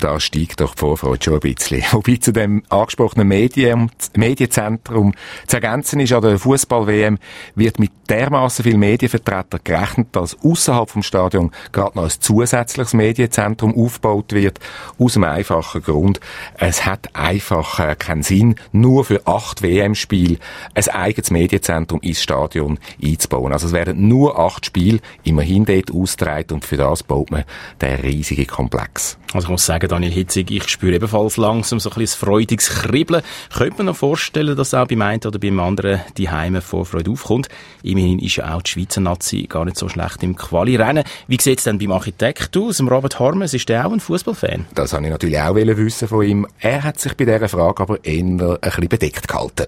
da 0.00 0.18
steigt 0.18 0.60
doch 0.60 0.74
die 0.74 0.80
Vorfreude 0.80 1.22
schon 1.22 1.34
ein 1.34 1.40
bisschen. 1.40 1.82
Wobei 1.92 2.16
zu 2.16 2.32
dem 2.32 2.62
angesprochenen 2.68 3.28
Medien, 3.28 3.90
Medienzentrum 4.16 5.14
zu 5.46 5.56
ergänzen 5.56 6.00
ist, 6.00 6.12
an 6.12 6.22
der 6.22 6.38
Fußball-WM 6.38 7.18
wird 7.54 7.78
mit 7.78 7.92
dermaßen 8.08 8.64
viel 8.64 8.76
Medienvertretern 8.76 9.60
gerechnet, 9.62 10.08
dass 10.12 10.36
außerhalb 10.42 10.90
vom 10.90 11.02
Stadion 11.02 11.52
gerade 11.72 11.96
noch 11.96 12.04
ein 12.04 12.10
zusätzliches 12.10 12.94
Medienzentrum 12.94 13.74
aufgebaut 13.76 14.32
wird. 14.32 14.58
Aus 14.98 15.16
einem 15.16 15.24
einfachen 15.24 15.82
Grund. 15.82 16.20
Es 16.58 16.84
hat 16.84 17.14
einfach 17.14 17.78
äh, 17.78 17.94
keinen 17.96 18.22
Sinn, 18.22 18.56
nur 18.72 19.04
für 19.04 19.26
acht 19.26 19.62
WM-Spiele 19.62 20.38
ein 20.74 20.88
eigenes 20.88 21.30
Medienzentrum 21.30 22.00
ins 22.00 22.22
Stadion 22.22 22.78
einzubauen. 23.02 23.52
Also 23.52 23.68
es 23.68 23.72
werden 23.72 24.08
nur 24.08 24.38
acht 24.38 24.66
Spiele 24.66 25.00
immerhin 25.22 25.64
dort 25.64 25.92
ausgetragen 25.92 26.54
und 26.54 26.64
für 26.64 26.76
das 26.76 27.02
baut 27.02 27.30
man 27.30 27.44
den 27.80 28.00
riesigen 28.00 28.46
Komplex. 28.46 29.18
Also 29.32 29.46
ich 29.46 29.50
muss 29.50 29.66
sagen, 29.66 29.88
Daniel 29.90 30.12
Hitzig, 30.12 30.52
ich 30.52 30.68
spüre 30.68 30.94
ebenfalls 30.94 31.36
langsam 31.36 31.80
so 31.80 31.90
ein 31.90 31.96
bisschen 31.96 32.24
freudiges 32.24 32.68
Kribbeln. 32.68 33.22
Könnte 33.52 33.78
man 33.78 33.86
noch 33.86 33.96
vorstellen, 33.96 34.56
dass 34.56 34.72
auch 34.72 34.86
beim 34.86 35.02
einen 35.02 35.20
oder 35.26 35.40
beim 35.40 35.58
anderen 35.58 36.00
die 36.16 36.30
Heime 36.30 36.60
Vorfreude 36.60 37.10
aufkommt? 37.10 37.48
Immerhin 37.82 38.20
ist 38.20 38.36
ja 38.36 38.54
auch 38.54 38.62
die 38.62 38.70
Schweizer 38.70 39.00
Nazi 39.00 39.48
gar 39.48 39.64
nicht 39.64 39.76
so 39.76 39.88
schlecht 39.88 40.22
im 40.22 40.36
Quali-Rennen. 40.36 41.02
Wie 41.26 41.38
sieht 41.40 41.58
es 41.58 41.64
denn 41.64 41.78
beim 41.78 41.90
Architekt 41.90 42.56
aus? 42.56 42.80
Robert 42.80 43.18
Harmes, 43.18 43.52
ist 43.52 43.68
der 43.68 43.84
auch 43.84 43.92
ein 43.92 43.98
Fußballfan? 43.98 44.66
Das 44.76 44.92
habe 44.92 45.06
ich 45.06 45.10
natürlich 45.10 45.40
auch 45.40 45.56
wissen 45.56 46.06
von 46.06 46.22
ihm. 46.22 46.46
Er 46.60 46.84
hat 46.84 47.00
sich 47.00 47.16
bei 47.16 47.24
dieser 47.24 47.48
Frage 47.48 47.82
aber 47.82 48.04
eher 48.04 48.22
ein 48.22 48.36
bisschen 48.38 48.88
bedeckt 48.88 49.26
gehalten. 49.26 49.66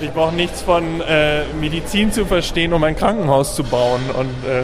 Ich 0.00 0.12
brauche 0.12 0.36
nichts 0.36 0.62
von 0.62 1.00
äh, 1.00 1.42
Medizin 1.60 2.12
zu 2.12 2.24
verstehen, 2.24 2.72
um 2.72 2.84
ein 2.84 2.94
Krankenhaus 2.94 3.56
zu 3.56 3.64
bauen. 3.64 4.02
Und 4.16 4.48
äh, 4.48 4.62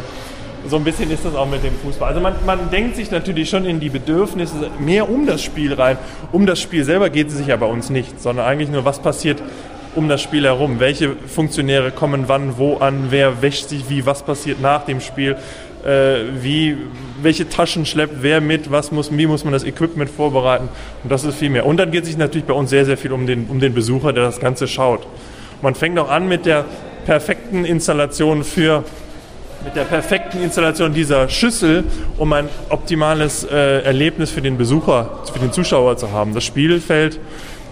so 0.69 0.77
ein 0.77 0.85
bisschen 0.85 1.11
ist 1.11 1.25
das 1.25 1.35
auch 1.35 1.49
mit 1.49 1.63
dem 1.63 1.75
Fußball. 1.83 2.09
Also 2.09 2.21
man, 2.21 2.35
man 2.47 2.71
denkt 2.71 2.97
sich 2.97 3.11
natürlich 3.11 3.49
schon 3.51 3.65
in 3.65 3.81
die 3.81 3.91
Bedürfnisse 3.91 4.71
mehr 4.79 5.09
um 5.09 5.27
das 5.27 5.43
Spiel 5.43 5.75
rein. 5.75 5.99
Um 6.33 6.47
das 6.47 6.61
Spiel 6.61 6.85
selber 6.85 7.11
geht 7.11 7.29
es 7.29 7.37
sich 7.37 7.49
ja 7.49 7.57
bei 7.57 7.67
uns 7.67 7.91
nicht, 7.91 8.21
sondern 8.21 8.47
eigentlich 8.47 8.71
nur, 8.71 8.85
was 8.85 9.01
passiert 9.01 9.43
um 9.95 10.09
das 10.09 10.23
Spiel 10.23 10.45
herum. 10.45 10.81
Welche 10.81 11.17
Funktionäre 11.27 11.91
kommen 11.91 12.25
wann, 12.27 12.59
wo 12.59 12.77
an, 12.79 13.07
wer 13.11 13.43
wäscht 13.43 13.69
sich 13.69 13.89
wie, 13.89 14.07
was 14.07 14.23
passiert 14.23 14.61
nach 14.61 14.85
dem 14.85 15.01
Spiel, 15.01 15.37
äh, 15.85 16.17
wie, 16.41 16.77
welche 17.23 17.49
Taschen 17.49 17.87
schleppt 17.87 18.23
wer 18.23 18.41
mit, 18.41 18.71
was 18.71 18.91
muss, 18.91 19.17
wie 19.17 19.27
muss 19.27 19.45
man 19.45 19.53
das 19.53 19.65
Equipment 19.65 20.11
vorbereiten. 20.11 20.69
Und 21.03 21.13
das 21.13 21.25
ist 21.25 21.37
viel 21.37 21.51
mehr. 21.51 21.67
Und 21.67 21.77
dann 21.77 21.91
geht 21.91 22.03
es 22.03 22.09
sich 22.09 22.19
natürlich 22.19 22.47
bei 22.47 22.55
uns 22.55 22.71
sehr, 22.71 22.85
sehr 22.85 22.97
viel 22.97 23.13
um 23.13 23.27
den, 23.27 23.47
um 23.47 23.61
den 23.61 23.75
Besucher, 23.75 24.13
der 24.13 24.25
das 24.25 24.41
Ganze 24.41 24.67
schaut. 24.67 25.07
Man 25.63 25.75
fängt 25.75 25.99
auch 25.99 26.11
an 26.11 26.29
mit 26.29 26.47
der 26.47 26.65
perfekten 27.05 27.65
Installation 27.65 28.45
für 28.45 28.85
mit 29.65 29.77
der 29.77 29.85
perfekten 29.85 30.43
Installation 30.43 30.93
dieser 30.93 31.29
Schüssel, 31.29 31.85
um 32.19 32.33
ein 32.33 32.49
optimales 32.69 33.45
äh, 33.45 33.81
Erlebnis 33.83 34.31
für 34.31 34.43
den 34.43 34.59
Besucher, 34.59 35.23
für 35.33 35.39
den 35.39 35.53
Zuschauer 35.53 35.97
zu 35.97 36.13
haben. 36.13 36.35
Das 36.35 36.45
Spielfeld 36.45 37.19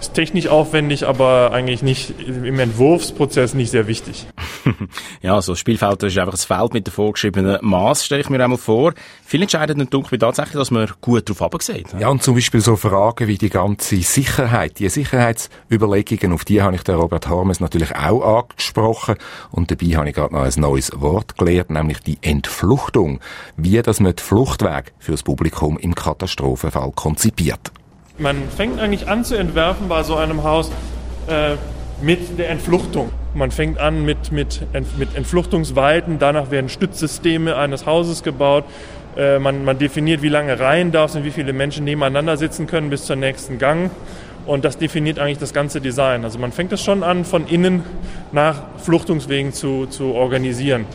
ist 0.03 0.13
technisch 0.13 0.47
aufwendig, 0.47 1.07
aber 1.07 1.51
eigentlich 1.53 1.81
nicht 1.81 2.13
im 2.27 2.59
Entwurfsprozess 2.59 3.53
nicht 3.53 3.71
sehr 3.71 3.87
wichtig. 3.87 4.27
ja, 5.21 5.41
so 5.41 5.53
ein 5.53 5.55
Spielfeld 5.55 6.03
ist 6.03 6.17
einfach 6.17 6.33
ein 6.33 6.37
Feld 6.37 6.73
mit 6.73 6.87
dem 6.87 6.91
vorgeschriebenen 6.91 7.59
Maß, 7.61 8.05
stelle 8.05 8.21
ich 8.21 8.29
mir 8.29 8.43
einmal 8.43 8.57
vor. 8.57 8.93
Viel 9.25 9.41
entscheidend 9.41 9.79
und 9.79 9.93
dunkel 9.93 10.19
tatsächlich, 10.19 10.55
dass 10.55 10.71
man 10.71 10.89
gut 10.99 11.29
darauf 11.29 11.41
abgesehen 11.41 11.85
Ja, 11.99 12.09
und 12.09 12.21
zum 12.21 12.35
Beispiel 12.35 12.59
so 12.59 12.75
Fragen 12.75 13.27
wie 13.27 13.37
die 13.37 13.49
ganze 13.49 13.95
Sicherheit, 13.97 14.79
die 14.79 14.89
Sicherheitsüberlegungen, 14.89 16.33
auf 16.33 16.43
die 16.43 16.61
habe 16.61 16.75
ich 16.75 16.83
den 16.83 16.95
Robert 16.95 17.27
Harmes 17.27 17.61
natürlich 17.61 17.95
auch 17.95 18.39
angesprochen 18.39 19.15
und 19.51 19.71
dabei 19.71 19.95
habe 19.95 20.09
ich 20.09 20.15
gerade 20.15 20.33
noch 20.33 20.41
ein 20.43 20.53
neues 20.57 20.91
Wort 20.99 21.37
gelernt, 21.37 21.69
nämlich 21.69 21.99
die 21.99 22.17
Entfluchtung, 22.21 23.21
wie 23.55 23.81
dass 23.81 24.01
man 24.01 24.15
die 24.15 24.21
Fluchtweg 24.21 24.93
fürs 24.99 25.23
Publikum 25.23 25.77
im 25.77 25.95
Katastrophenfall 25.95 26.91
konzipiert. 26.93 27.71
Man 28.23 28.37
fängt 28.55 28.79
eigentlich 28.79 29.09
an 29.09 29.25
zu 29.25 29.35
entwerfen 29.35 29.89
bei 29.89 30.01
so 30.03 30.15
einem 30.15 30.43
Haus 30.43 30.71
äh, 31.27 31.57
mit 32.01 32.39
der 32.39 32.51
Entfluchtung. 32.51 33.11
Man 33.33 33.51
fängt 33.51 33.79
an 33.79 34.05
mit, 34.05 34.31
mit, 34.31 34.61
mit 34.97 35.13
Entfluchtungsweiten, 35.13 36.19
danach 36.19 36.49
werden 36.49 36.69
Stützsysteme 36.69 37.57
eines 37.57 37.85
Hauses 37.85 38.23
gebaut. 38.23 38.63
Äh, 39.17 39.39
man, 39.39 39.65
man 39.65 39.77
definiert, 39.77 40.21
wie 40.21 40.29
lange 40.29 40.57
Reihen 40.57 40.93
darf 40.93 41.11
sind, 41.11 41.25
wie 41.25 41.31
viele 41.31 41.51
Menschen 41.51 41.83
nebeneinander 41.83 42.37
sitzen 42.37 42.65
können 42.65 42.89
bis 42.89 43.03
zur 43.03 43.17
nächsten 43.17 43.57
Gang. 43.57 43.91
Und 44.45 44.63
das 44.63 44.77
definiert 44.77 45.19
eigentlich 45.19 45.39
das 45.39 45.53
ganze 45.53 45.81
Design. 45.81 46.23
Also 46.23 46.39
man 46.39 46.53
fängt 46.53 46.71
es 46.71 46.81
schon 46.81 47.03
an, 47.03 47.25
von 47.25 47.45
innen 47.47 47.83
nach 48.31 48.55
Fluchtungswegen 48.77 49.51
zu, 49.51 49.85
zu 49.87 50.13
organisieren. 50.13 50.85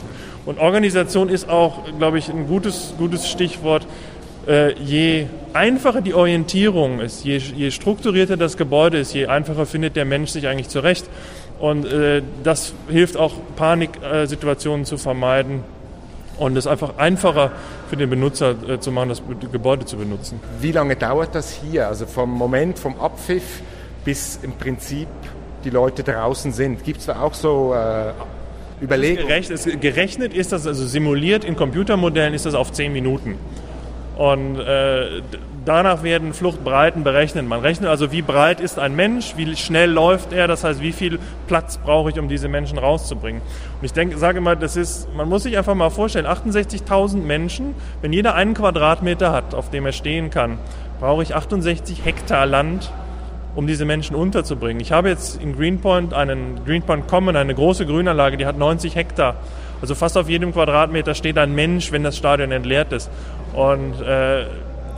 Und 0.47 0.58
Organisation 0.58 1.28
ist 1.28 1.50
auch, 1.50 1.80
glaube 1.99 2.18
ich, 2.18 2.30
ein 2.30 2.47
gutes, 2.47 2.94
gutes 2.97 3.28
Stichwort 3.28 3.87
je 4.83 5.26
einfacher 5.52 6.00
die 6.00 6.14
Orientierung 6.14 7.00
ist, 7.00 7.25
je, 7.25 7.37
je, 7.37 7.71
strukturierter 7.71 8.37
das 8.37 8.57
Gebäude 8.57 8.99
ist, 8.99 9.12
je 9.12 9.26
einfacher 9.26 9.67
findet 9.67 9.95
der 9.95 10.05
Mensch 10.05 10.31
sich 10.31 10.49
eigentlich 10.49 10.69
zurecht. 10.69 11.07
Und 11.59 11.87
äh, 11.87 12.23
das 12.45 12.73
hilft 12.88 13.17
auch, 13.17 13.35
Paniksituationen 13.57 14.85
zu 14.85 14.97
vermeiden 14.97 15.64
und 16.38 16.57
es 16.57 16.67
einfach 16.67 16.99
einfacher 16.99 17.50
für 17.90 17.97
den 17.97 18.09
Benutzer 18.09 18.55
äh, 18.69 18.81
zu 18.81 18.93
machen, 18.93 19.09
das 19.09 19.23
Gebäude 19.52 19.85
zu 19.85 19.97
benutzen. 19.97 20.40
Wie 20.61 20.73
lange 20.73 20.97
dauert 20.97 21.35
das 21.35 21.52
hier? 21.52 21.88
Also 21.88 22.07
vom 22.07 22.31
Moment 22.31 22.78
vom 22.78 22.99
Abpfiff 23.00 23.61
bis 24.05 24.38
im 24.43 24.52
Prinzip 24.52 25.09
die 25.64 25.71
Leute 25.71 26.05
draußen 26.05 26.52
sind. 26.52 26.85
Gibt 26.85 27.00
es 27.00 27.07
da 27.07 27.21
auch 27.21 27.35
so 27.35 27.75
äh, 27.75 28.12
Überlegungen? 28.83 29.26
Gerechnet, 29.26 29.81
gerechnet 29.81 30.35
ist 30.35 30.52
das, 30.52 30.67
also 30.67 30.87
simuliert 30.87 31.45
in 31.45 31.57
Computermodellen 31.57 32.35
ist 32.35 32.47
das 32.47 32.55
auf 32.55 32.73
zehn 32.73 32.93
Minuten. 32.93 33.35
Und 34.18 34.58
äh, 34.58 35.22
danach 35.64 36.02
werden 36.02 36.34
Fluchtbreiten 36.34 37.04
berechnet. 37.04 37.46
Man 37.46 37.60
rechnet 37.60 37.88
also, 37.88 38.10
wie 38.10 38.20
breit 38.20 38.58
ist 38.58 38.76
ein 38.76 38.96
Mensch, 38.96 39.34
wie 39.37 39.54
schnell 39.54 39.92
läuft 39.92 40.32
er, 40.32 40.48
das 40.48 40.64
heißt, 40.64 40.82
wie 40.82 40.90
viel 40.90 41.20
Platz 41.46 41.78
brauche 41.78 42.10
ich, 42.10 42.18
um 42.18 42.28
diese 42.28 42.48
Menschen 42.48 42.78
rauszubringen. 42.78 43.40
Und 43.42 43.84
ich 43.84 43.92
denke, 43.92 44.18
sage 44.18 44.38
immer, 44.38 44.56
das 44.56 44.75
ist, 44.75 45.08
man 45.14 45.28
muss 45.28 45.44
sich 45.44 45.56
einfach 45.56 45.76
mal 45.76 45.90
vorstellen, 45.90 46.26
68.000 46.26 47.18
Menschen, 47.18 47.76
wenn 48.02 48.12
jeder 48.12 48.34
einen 48.34 48.54
Quadratmeter 48.54 49.30
hat, 49.30 49.54
auf 49.54 49.70
dem 49.70 49.87
er 49.87 49.92
stehen 49.92 50.30
kann, 50.30 50.58
brauche 50.98 51.22
ich 51.22 51.37
68 51.37 52.04
Hektar 52.04 52.44
Land, 52.44 52.90
um 53.54 53.68
diese 53.68 53.84
Menschen 53.84 54.16
unterzubringen. 54.16 54.80
Ich 54.80 54.90
habe 54.90 55.10
jetzt 55.10 55.40
in 55.40 55.56
Greenpoint 55.56 56.12
einen 56.12 56.64
Greenpoint 56.64 57.06
Common, 57.06 57.37
eine 57.37 57.54
große 57.54 57.87
Grünanlage, 57.87 58.37
die 58.37 58.46
hat 58.46 58.58
90 58.58 58.96
Hektar. 58.96 59.37
Also 59.80 59.94
fast 59.94 60.16
auf 60.16 60.28
jedem 60.28 60.52
Quadratmeter 60.52 61.14
steht 61.14 61.38
ein 61.38 61.54
Mensch, 61.54 61.92
wenn 61.92 62.02
das 62.02 62.16
Stadion 62.16 62.52
entleert 62.52 62.92
ist. 62.92 63.11
Und 63.54 64.00
äh, 64.00 64.47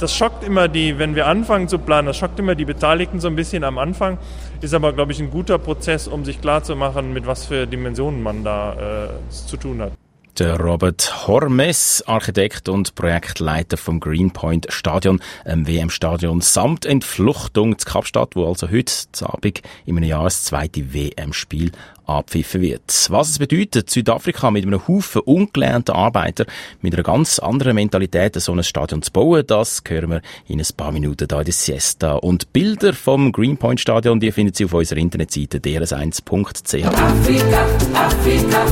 das 0.00 0.16
schockt 0.16 0.44
immer 0.44 0.68
die, 0.68 0.98
wenn 0.98 1.14
wir 1.14 1.26
anfangen 1.26 1.68
zu 1.68 1.78
planen, 1.78 2.06
das 2.06 2.16
schockt 2.16 2.38
immer 2.38 2.54
die 2.54 2.64
Beteiligten 2.64 3.20
so 3.20 3.28
ein 3.28 3.36
bisschen 3.36 3.64
am 3.64 3.78
Anfang, 3.78 4.18
ist 4.60 4.74
aber, 4.74 4.92
glaube 4.92 5.12
ich, 5.12 5.20
ein 5.20 5.30
guter 5.30 5.58
Prozess, 5.58 6.08
um 6.08 6.24
sich 6.24 6.40
klarzumachen, 6.40 7.12
mit 7.12 7.26
was 7.26 7.46
für 7.46 7.66
Dimensionen 7.66 8.22
man 8.22 8.42
da 8.42 8.72
äh, 8.72 9.08
zu 9.30 9.56
tun 9.56 9.82
hat. 9.82 9.92
der 10.38 10.58
Robert 10.58 11.26
Hormes, 11.26 12.02
Architekt 12.06 12.70
und 12.70 12.94
Projektleiter 12.94 13.76
vom 13.76 14.00
Greenpoint 14.00 14.68
Stadion, 14.70 15.20
einem 15.44 15.66
WM-Stadion 15.66 16.40
samt 16.40 16.86
Entfluchtung 16.86 17.78
zu 17.78 17.86
Kapstadt, 17.86 18.36
wo 18.36 18.46
also 18.46 18.70
heute 18.70 18.92
Abend 19.22 19.60
in 19.84 19.98
einem 19.98 20.08
Jahr 20.08 20.24
das 20.24 20.44
zweite 20.44 20.94
WM-Spiel 20.94 21.72
abpfiffen 22.10 22.60
wird. 22.60 23.06
Was 23.10 23.30
es 23.30 23.38
bedeutet, 23.38 23.90
Südafrika 23.90 24.50
mit 24.50 24.66
einem 24.66 24.86
Haufen 24.86 25.22
ungelernter 25.22 25.94
Arbeiter 25.94 26.46
mit 26.80 26.94
einer 26.94 27.02
ganz 27.02 27.38
anderen 27.38 27.74
Mentalität 27.74 28.34
so 28.40 28.52
ein 28.52 28.62
Stadion 28.62 29.02
zu 29.02 29.12
bauen, 29.12 29.44
das 29.46 29.82
hören 29.86 30.10
wir 30.10 30.22
in 30.48 30.60
ein 30.60 30.66
paar 30.76 30.92
Minuten 30.92 31.28
da 31.28 31.38
in 31.38 31.44
der 31.44 31.54
Siesta. 31.54 32.14
Und 32.14 32.52
Bilder 32.52 32.92
vom 32.92 33.32
Greenpoint 33.32 33.80
Stadion, 33.80 34.20
die 34.20 34.32
finden 34.32 34.54
Sie 34.54 34.64
auf 34.64 34.74
unserer 34.74 34.98
Internetseite 34.98 35.58
drs1.ch. 35.58 36.84
Afrika, 36.84 37.66
Afrika, 37.94 38.62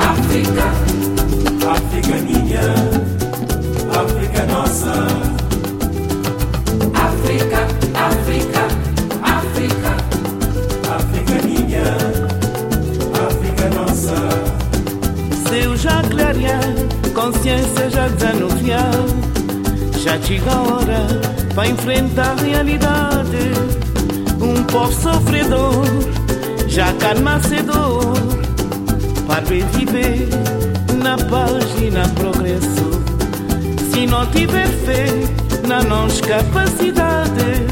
Afrika, 0.00 0.72
Afrika 1.70 2.18
Afrika 3.98 4.46
nossa. 4.46 4.92
Afrika, 6.94 7.60
Afrika, 7.62 7.77
Já 20.08 20.18
chega 20.22 20.50
a 20.50 20.62
hora 20.62 21.06
para 21.54 21.68
enfrentar 21.68 22.30
a 22.30 22.42
realidade. 22.42 23.36
Um 24.40 24.64
povo 24.64 24.90
sofredor, 24.90 25.84
já 26.66 26.90
calma. 26.94 27.38
Para 29.26 29.42
viver 29.42 30.28
na 31.04 31.18
paz 31.18 31.66
e 31.82 31.90
na 31.90 32.08
progresso. 32.08 33.02
Se 33.92 34.06
não 34.06 34.24
tiver 34.28 34.66
fé 34.86 35.04
na 35.66 35.82
nossa 35.82 36.22
capacidade, 36.22 37.66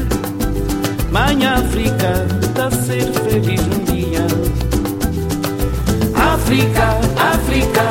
Mãe 1.11 1.43
África 1.43 2.27
está 2.39 2.67
a 2.67 2.71
ser 2.71 3.11
feliz 3.13 3.61
um 3.61 3.83
dia. 3.85 4.27
África, 6.13 6.99
África, 7.17 7.81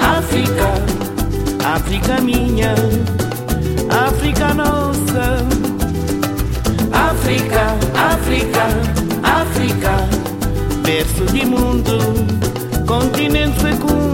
África, 0.00 1.74
África 1.74 2.20
minha, 2.22 2.74
África 3.92 4.54
nossa. 4.54 5.26
África, 6.92 7.64
África, 7.94 8.64
África, 9.22 9.94
berço 10.82 11.24
de 11.32 11.44
mundo, 11.46 11.98
continente 12.86 13.58
fecundo. 13.60 14.12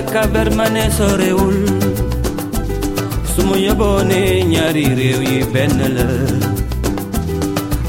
ak 0.00 0.08
Cap-Vert 0.12 0.56
ma 0.56 0.66
ne 0.72 0.88
sorewul 0.90 1.58
su 3.34 3.42
ma 3.44 3.56
yeboo 3.56 4.00
ne 4.08 4.20
ñaari 4.52 4.84
réew 4.98 5.20
yi 5.28 5.38
benn 5.52 5.76
la 5.96 6.08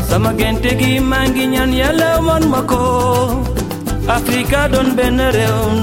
sama 0.10 0.32
gente 0.40 0.72
gi 0.80 1.00
maa 1.10 1.26
ngi 1.32 1.44
ñaan 1.54 1.72
yàlla 1.80 2.10
won 2.26 2.44
ma 2.54 2.62
ko 2.72 2.82
Afrika 4.18 4.68
doon 4.72 4.90
benn 4.98 5.20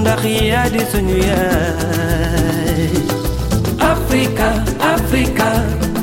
ndax 0.01 0.23
yaa 0.51 0.69
di 0.73 0.83
suñu 0.93 1.17
yaay 1.29 2.08
Africa, 4.09 4.65
Africa, 4.81 5.49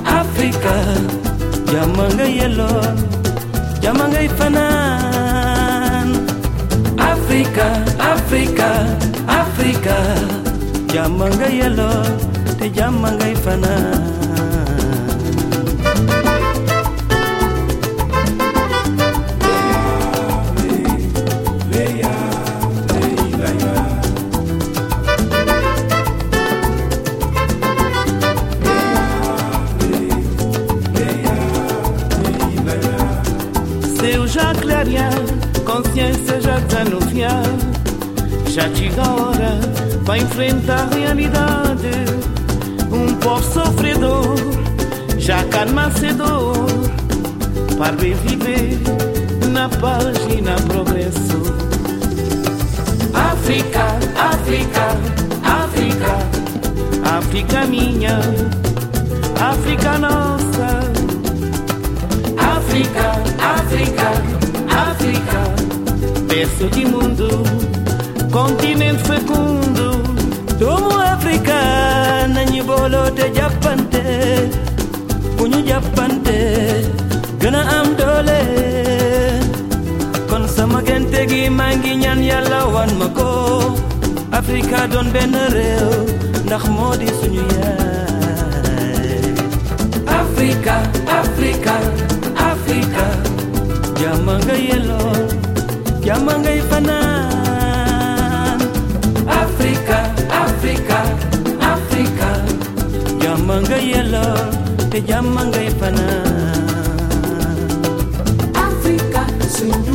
Africa. 0.06 0.74
Yamanga 1.74 2.26
yelo, 2.38 2.70
jama 3.82 4.06
ngay. 4.14 4.30
Africa, 7.00 7.68
Africa, 8.00 8.70
Africa. 9.28 9.98
Yamanga 10.94 11.48
yelo, 11.50 11.90
te 12.60 12.70
jama 12.70 13.10
ngay. 13.18 13.34
Yeah. 21.72 22.15
Consciência 35.76 36.40
já 36.40 36.60
desanuviar. 36.60 37.44
Já 38.48 38.74
chega 38.74 39.02
a 39.02 39.14
hora 39.14 39.60
para 40.06 40.18
enfrentar 40.20 40.88
a 40.92 40.96
realidade. 40.96 41.92
Um 42.92 43.14
povo 43.16 43.44
sofredor, 43.44 44.36
já 45.18 45.44
calma. 45.46 45.86
Para 47.78 47.92
viver 47.98 48.80
na 49.52 49.68
paz 49.68 50.18
e 50.30 50.42
na 50.42 50.56
progresso. 50.56 51.44
África, 53.14 54.00
África, 54.16 54.98
África, 55.44 57.18
África 57.18 57.66
minha, 57.66 58.20
África 59.42 59.98
nossa. 59.98 60.46
África, 62.38 63.08
África, 63.40 64.12
África, 64.70 65.56
berço 66.36 66.68
de 66.70 66.86
mundo, 66.86 67.30
continente 68.30 69.02
fecundo, 69.04 70.04
Africa, 71.00 72.28
de 73.12 73.34
Japante, 73.34 74.04
Japante, 75.66 76.92
Gana 77.40 77.62
Amdole, 77.80 78.42
gente 80.82 81.26
wan 82.66 82.94
mako, 83.00 83.74
Africa 84.34 84.88
don. 84.90 85.06
Africa, 90.06 90.84
Africa, 91.08 91.76
Africa, 92.36 93.06
Jamanga 93.98 94.54
yellow 94.58 95.45
Africa, 99.28 99.98
Africa, 100.30 101.00
Africa. 101.62 102.30
Ya 103.24 103.36
mangai 103.38 103.90
diamanga 103.90 103.92
yelo 103.92 104.26
te 104.92 105.02
diamanga 105.02 105.62
ifanana 105.64 106.54
afrika 108.54 109.22
Africa. 109.50 109.95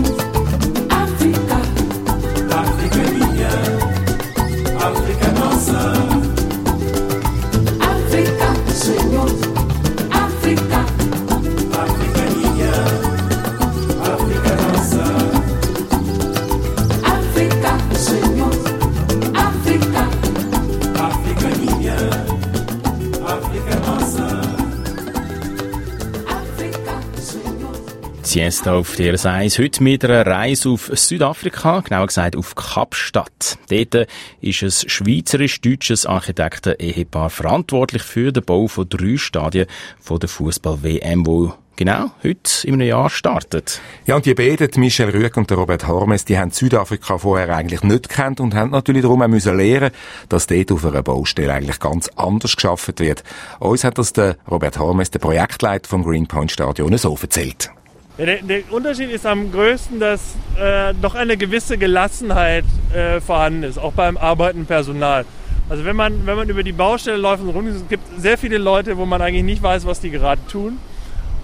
Siesta 28.30 28.74
auf 28.74 28.94
der 28.94 29.18
Seis. 29.18 29.58
Heute 29.58 29.82
mit 29.82 30.04
einer 30.04 30.24
Reise 30.24 30.68
auf 30.68 30.88
Südafrika, 30.94 31.80
genauer 31.80 32.06
gesagt 32.06 32.36
auf 32.36 32.54
Kapstadt. 32.54 33.58
Dort 33.68 34.06
ist 34.40 34.62
ein 34.62 34.70
schweizerisch-deutsches 34.70 36.06
Architekten-Ehepaar 36.06 37.28
verantwortlich 37.28 38.02
für 38.02 38.30
den 38.30 38.44
Bau 38.44 38.68
von 38.68 38.88
drei 38.88 39.16
Stadien 39.16 39.66
von 40.00 40.20
der 40.20 40.28
Fußball-WM, 40.28 41.26
wo 41.26 41.54
genau 41.74 42.12
heute 42.22 42.68
in 42.68 42.74
einem 42.74 42.86
Jahr 42.86 43.10
startet. 43.10 43.80
Ja, 44.06 44.14
und 44.14 44.26
die 44.26 44.34
beiden, 44.34 44.70
Michel 44.76 45.10
Rüegg 45.10 45.36
und 45.36 45.50
Robert 45.50 45.88
Hormes, 45.88 46.24
die 46.24 46.38
haben 46.38 46.52
Südafrika 46.52 47.18
vorher 47.18 47.48
eigentlich 47.48 47.82
nicht 47.82 48.10
gekannt 48.10 48.38
und 48.38 48.54
haben 48.54 48.70
natürlich 48.70 49.02
darum 49.02 49.22
auch 49.22 49.28
müssen 49.28 49.56
lernen, 49.56 49.90
dass 50.28 50.46
dort 50.46 50.70
auf 50.70 50.86
einer 50.86 51.02
Baustelle 51.02 51.52
eigentlich 51.52 51.80
ganz 51.80 52.08
anders 52.14 52.54
geschaffen 52.54 52.94
wird. 52.98 53.24
Uns 53.58 53.82
hat 53.82 53.98
das 53.98 54.12
der 54.12 54.36
Robert 54.48 54.78
Hormes, 54.78 55.10
der 55.10 55.18
Projektleiter 55.18 55.88
vom 55.88 56.04
Greenpoint 56.04 56.52
Stadion, 56.52 56.96
so 56.96 57.18
erzählt. 57.20 57.72
Ja, 58.20 58.26
der, 58.26 58.42
der 58.42 58.60
Unterschied 58.70 59.08
ist 59.08 59.24
am 59.24 59.50
größten, 59.50 59.98
dass 59.98 60.34
äh, 60.58 60.92
eine 61.14 61.38
gewisse 61.38 61.78
Gelassenheit 61.78 62.66
äh, 62.92 63.18
vorhanden 63.18 63.62
ist, 63.62 63.78
auch 63.78 63.94
beim 63.94 64.18
arbeitenden 64.18 64.66
Personal. 64.66 65.24
Also 65.70 65.86
wenn 65.86 65.96
man, 65.96 66.26
wenn 66.26 66.36
man 66.36 66.46
über 66.50 66.62
die 66.62 66.72
Baustelle 66.72 67.16
läuft 67.16 67.42
und 67.42 67.48
rum, 67.48 67.66
es 67.68 67.88
gibt 67.88 68.04
sehr 68.20 68.36
viele 68.36 68.58
Leute, 68.58 68.98
wo 68.98 69.06
man 69.06 69.22
eigentlich 69.22 69.44
nicht 69.44 69.62
weiß, 69.62 69.86
was 69.86 70.00
die 70.00 70.10
gerade 70.10 70.42
tun. 70.48 70.76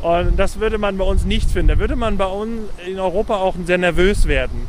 Und 0.03 0.39
das 0.39 0.61
würde 0.61 0.77
man 0.77 0.99
bei 0.99 1.05
uns 1.05 1.25
nicht 1.25 1.51
finden. 1.51 1.69
Da 1.69 1.79
würde 1.79 1.97
man 1.97 2.19
bei 2.19 2.27
uns 2.27 2.69
in 2.87 3.01
Europa 3.01 3.37
auch 3.37 3.55
sehr 3.65 3.79
nervös 3.79 4.29
werden. 4.29 4.69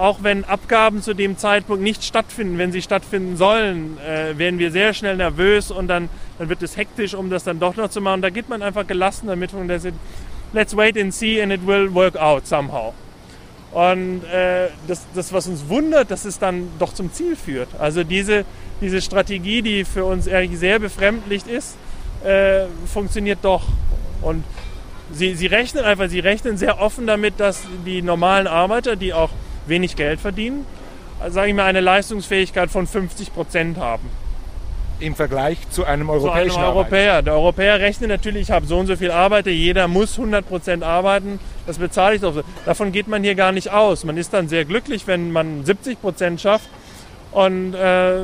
auch 0.00 0.22
wenn 0.22 0.44
Abgaben 0.44 1.02
zu 1.02 1.12
dem 1.12 1.36
Zeitpunkt 1.36 1.82
nicht 1.82 2.02
stattfinden, 2.02 2.56
wenn 2.56 2.72
sie 2.72 2.80
stattfinden 2.80 3.36
sollen, 3.36 3.98
äh, 3.98 4.38
werden 4.38 4.58
wir 4.58 4.70
sehr 4.70 4.94
schnell 4.94 5.16
nervös 5.16 5.70
und 5.70 5.88
dann, 5.88 6.08
dann 6.38 6.48
wird 6.48 6.62
es 6.62 6.78
hektisch, 6.78 7.12
um 7.12 7.28
das 7.28 7.44
dann 7.44 7.60
doch 7.60 7.76
noch 7.76 7.90
zu 7.90 8.00
machen. 8.00 8.22
Da 8.22 8.30
geht 8.30 8.48
man 8.48 8.62
einfach 8.62 8.86
gelassen 8.86 9.26
damit 9.26 9.52
und 9.52 9.68
sagt, 9.68 9.94
let's 10.52 10.74
wait 10.74 10.96
and 10.96 11.12
see 11.12 11.40
and 11.40 11.52
it 11.52 11.66
will 11.66 11.92
work 11.92 12.16
out 12.16 12.46
somehow. 12.46 12.92
Und 13.72 14.24
äh, 14.24 14.68
das, 14.88 15.06
das, 15.14 15.32
was 15.32 15.46
uns 15.46 15.68
wundert, 15.68 16.10
dass 16.10 16.24
es 16.24 16.38
dann 16.38 16.68
doch 16.78 16.92
zum 16.92 17.12
Ziel 17.12 17.36
führt. 17.36 17.68
Also 17.78 18.02
diese, 18.02 18.44
diese 18.80 19.00
Strategie, 19.00 19.62
die 19.62 19.84
für 19.84 20.04
uns 20.04 20.26
eigentlich 20.26 20.58
sehr 20.58 20.80
befremdlich 20.80 21.46
ist, 21.46 21.76
äh, 22.24 22.66
funktioniert 22.92 23.38
doch. 23.42 23.62
Und 24.22 24.44
sie, 25.12 25.34
sie 25.34 25.46
rechnen 25.46 25.84
einfach, 25.84 26.08
sie 26.08 26.18
rechnen 26.18 26.56
sehr 26.56 26.80
offen 26.80 27.06
damit, 27.06 27.38
dass 27.38 27.62
die 27.86 28.02
normalen 28.02 28.48
Arbeiter, 28.48 28.96
die 28.96 29.14
auch 29.14 29.30
wenig 29.66 29.94
Geld 29.94 30.20
verdienen, 30.20 30.66
sage 31.28 31.50
ich 31.50 31.54
mal, 31.54 31.66
eine 31.66 31.80
Leistungsfähigkeit 31.80 32.70
von 32.70 32.86
50 32.86 33.32
Prozent 33.32 33.78
haben. 33.78 34.08
Im 35.00 35.14
Vergleich 35.14 35.58
zu 35.70 35.84
einem 35.84 36.08
Zu 36.08 36.12
europäischen 36.12 36.58
einem 36.58 36.68
Europäer. 36.68 37.22
Der 37.22 37.34
Europäer 37.34 37.80
rechnet 37.80 38.10
natürlich, 38.10 38.42
ich 38.42 38.50
habe 38.50 38.66
so 38.66 38.78
und 38.78 38.86
so 38.86 38.96
viel 38.96 39.10
Arbeiter, 39.10 39.50
jeder 39.50 39.88
muss 39.88 40.18
100 40.18 40.46
Prozent 40.46 40.82
arbeiten, 40.82 41.40
das 41.66 41.78
bezahle 41.78 42.16
ich 42.16 42.20
doch. 42.20 42.34
so. 42.34 42.42
Davon 42.66 42.92
geht 42.92 43.08
man 43.08 43.22
hier 43.22 43.34
gar 43.34 43.52
nicht 43.52 43.70
aus. 43.70 44.04
Man 44.04 44.16
ist 44.16 44.32
dann 44.32 44.48
sehr 44.48 44.64
glücklich, 44.64 45.06
wenn 45.06 45.32
man 45.32 45.64
70 45.64 46.00
Prozent 46.00 46.40
schafft. 46.40 46.68
Und 47.32 47.74
äh, 47.74 48.22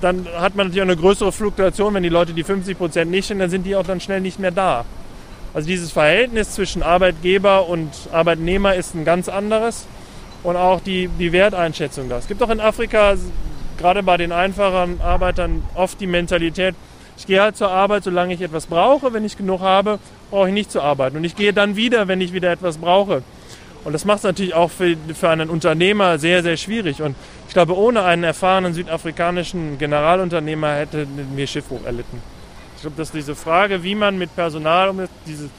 dann 0.00 0.26
hat 0.36 0.56
man 0.56 0.66
natürlich 0.66 0.82
auch 0.82 0.86
eine 0.86 0.96
größere 0.96 1.32
Fluktuation, 1.32 1.94
wenn 1.94 2.02
die 2.02 2.10
Leute 2.10 2.34
die 2.34 2.44
50 2.44 2.76
Prozent 2.76 3.10
nicht 3.10 3.26
sind, 3.26 3.38
dann 3.38 3.50
sind 3.50 3.64
die 3.64 3.74
auch 3.76 3.86
dann 3.86 4.00
schnell 4.00 4.20
nicht 4.20 4.38
mehr 4.38 4.50
da. 4.50 4.84
Also 5.54 5.68
dieses 5.68 5.90
Verhältnis 5.90 6.52
zwischen 6.52 6.82
Arbeitgeber 6.82 7.66
und 7.66 7.90
Arbeitnehmer 8.12 8.74
ist 8.74 8.94
ein 8.94 9.06
ganz 9.06 9.28
anderes 9.30 9.86
und 10.42 10.56
auch 10.56 10.80
die, 10.80 11.08
die 11.08 11.32
Werteinschätzung 11.32 12.10
da. 12.10 12.18
Es 12.18 12.28
gibt 12.28 12.42
auch 12.42 12.50
in 12.50 12.60
Afrika, 12.60 13.14
gerade 13.78 14.02
bei 14.02 14.16
den 14.16 14.32
einfachen 14.32 15.00
Arbeitern, 15.00 15.62
oft 15.74 16.00
die 16.00 16.06
Mentalität, 16.06 16.74
ich 17.18 17.26
gehe 17.26 17.40
halt 17.40 17.56
zur 17.56 17.70
Arbeit, 17.70 18.04
solange 18.04 18.34
ich 18.34 18.42
etwas 18.42 18.66
brauche. 18.66 19.12
Wenn 19.12 19.24
ich 19.24 19.36
genug 19.36 19.60
habe, 19.60 19.98
brauche 20.30 20.48
ich 20.48 20.54
nicht 20.54 20.70
zu 20.70 20.82
arbeiten. 20.82 21.16
Und 21.16 21.24
ich 21.24 21.34
gehe 21.34 21.52
dann 21.52 21.76
wieder, 21.76 22.08
wenn 22.08 22.20
ich 22.20 22.32
wieder 22.32 22.50
etwas 22.52 22.78
brauche. 22.78 23.22
Und 23.84 23.92
das 23.92 24.04
macht 24.04 24.18
es 24.18 24.24
natürlich 24.24 24.54
auch 24.54 24.70
für, 24.70 24.96
für 25.14 25.30
einen 25.30 25.48
Unternehmer 25.48 26.18
sehr, 26.18 26.42
sehr 26.42 26.56
schwierig. 26.56 27.02
Und 27.02 27.14
ich 27.46 27.54
glaube, 27.54 27.76
ohne 27.76 28.02
einen 28.02 28.24
erfahrenen 28.24 28.74
südafrikanischen 28.74 29.78
Generalunternehmer 29.78 30.74
hätten 30.74 31.30
wir 31.34 31.46
Schiffbruch 31.46 31.84
erlitten. 31.84 32.20
Ich 32.74 32.82
glaube, 32.82 32.96
dass 32.96 33.12
diese 33.12 33.34
Frage, 33.34 33.82
wie 33.82 33.94
man 33.94 34.18
mit 34.18 34.34
Personal 34.34 34.90
umgeht, 34.90 35.08
dieses 35.26 35.50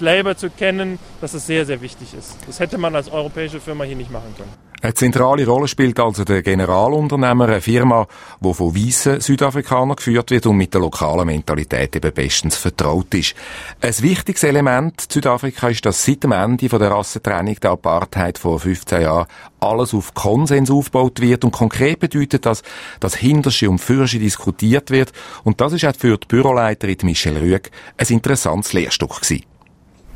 Labor 0.00 0.36
zu 0.36 0.50
kennen, 0.50 0.98
dass 1.20 1.34
es 1.34 1.46
sehr, 1.46 1.64
sehr 1.66 1.80
wichtig 1.80 2.14
ist. 2.18 2.36
Das 2.46 2.58
hätte 2.58 2.78
man 2.78 2.96
als 2.96 3.10
europäische 3.10 3.60
Firma 3.60 3.84
hier 3.84 3.96
nicht 3.96 4.10
machen 4.10 4.34
können. 4.36 4.73
Eine 4.84 4.92
zentrale 4.92 5.46
Rolle 5.46 5.66
spielt 5.66 5.98
also 5.98 6.24
der 6.24 6.42
Generalunternehmer, 6.42 7.46
eine 7.46 7.62
Firma, 7.62 8.06
die 8.38 8.52
von 8.52 8.76
weißen 8.76 9.22
Südafrikanern 9.22 9.96
geführt 9.96 10.30
wird 10.30 10.44
und 10.44 10.58
mit 10.58 10.74
der 10.74 10.82
lokalen 10.82 11.26
Mentalität 11.26 11.96
eben 11.96 12.12
bestens 12.12 12.58
vertraut 12.58 13.14
ist. 13.14 13.34
Ein 13.80 13.94
wichtiges 14.00 14.42
Element 14.42 15.04
in 15.04 15.10
Südafrika 15.10 15.68
ist, 15.68 15.86
dass 15.86 16.04
seit 16.04 16.22
dem 16.22 16.32
Ende 16.32 16.68
der 16.68 16.90
Rassentrennung 16.90 17.58
der 17.58 17.70
Apartheid 17.70 18.36
vor 18.36 18.60
15 18.60 19.00
Jahren 19.00 19.26
alles 19.58 19.94
auf 19.94 20.12
Konsens 20.12 20.70
aufgebaut 20.70 21.18
wird 21.18 21.46
und 21.46 21.52
konkret 21.52 22.00
bedeutet 22.00 22.44
das, 22.44 22.62
dass 23.00 23.16
Hintersche 23.16 23.70
und 23.70 23.78
Fürsche 23.78 24.18
diskutiert 24.18 24.90
wird 24.90 25.12
und 25.44 25.62
das 25.62 25.72
ist 25.72 25.86
auch 25.86 25.96
für 25.96 26.18
die 26.18 26.26
Büroleiterin 26.26 26.98
Michelle 27.04 27.40
Rüegg 27.40 27.70
ein 27.96 28.06
interessantes 28.08 28.74
Lehrstück 28.74 29.22
gewesen. 29.22 29.53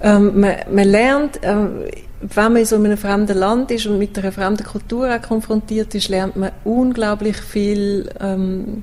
Ähm, 0.01 0.41
man, 0.41 0.57
man 0.71 0.89
lernt, 0.89 1.41
ähm, 1.43 1.85
wenn 2.21 2.53
man 2.53 2.57
in 2.57 2.65
so 2.65 2.77
einem 2.77 2.97
fremden 2.97 3.39
Land 3.39 3.71
ist 3.71 3.87
und 3.87 3.99
mit 3.99 4.19
einer 4.19 4.33
fremden 4.33 4.65
Kultur 4.65 5.09
auch 5.15 5.23
konfrontiert 5.23 5.95
ist, 5.95 6.09
lernt 6.09 6.37
man 6.37 6.51
unglaublich 6.65 7.37
viel. 7.37 8.11
Ähm, 8.21 8.83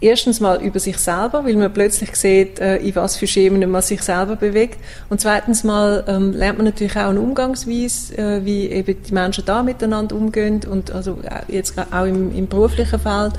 erstens 0.00 0.40
mal 0.40 0.62
über 0.62 0.80
sich 0.80 0.96
selber, 0.98 1.44
weil 1.44 1.56
man 1.56 1.72
plötzlich 1.72 2.16
sieht, 2.16 2.58
äh, 2.58 2.76
in 2.78 2.94
was 2.96 3.16
für 3.16 3.26
Schemen 3.26 3.70
man 3.70 3.82
sich 3.82 4.02
selber 4.02 4.36
bewegt. 4.36 4.78
Und 5.10 5.20
zweitens 5.20 5.62
mal 5.62 6.04
ähm, 6.08 6.32
lernt 6.32 6.58
man 6.58 6.66
natürlich 6.66 6.96
auch 6.96 7.10
eine 7.10 7.20
Umgangsweise, 7.20 8.16
äh, 8.16 8.44
wie 8.44 8.66
eben 8.68 9.02
die 9.02 9.12
Menschen 9.12 9.44
da 9.44 9.62
miteinander 9.62 10.16
umgehen 10.16 10.60
und 10.70 10.90
also 10.90 11.18
äh, 11.22 11.52
jetzt 11.52 11.74
auch 11.92 12.04
im, 12.04 12.34
im 12.34 12.48
beruflichen 12.48 12.98
Feld, 12.98 13.34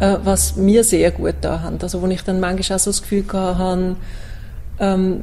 äh, 0.00 0.16
was 0.24 0.56
mir 0.56 0.82
sehr 0.82 1.10
gut 1.10 1.36
da 1.42 1.60
haben. 1.60 1.78
Also 1.82 2.00
wo 2.00 2.06
ich 2.06 2.22
dann 2.22 2.40
manchmal 2.40 2.76
auch 2.76 2.80
so 2.80 2.90
das 2.90 3.02
Gefühl 3.02 3.24
gehabt 3.24 3.58
habe, 3.58 3.96
ähm, 4.80 5.20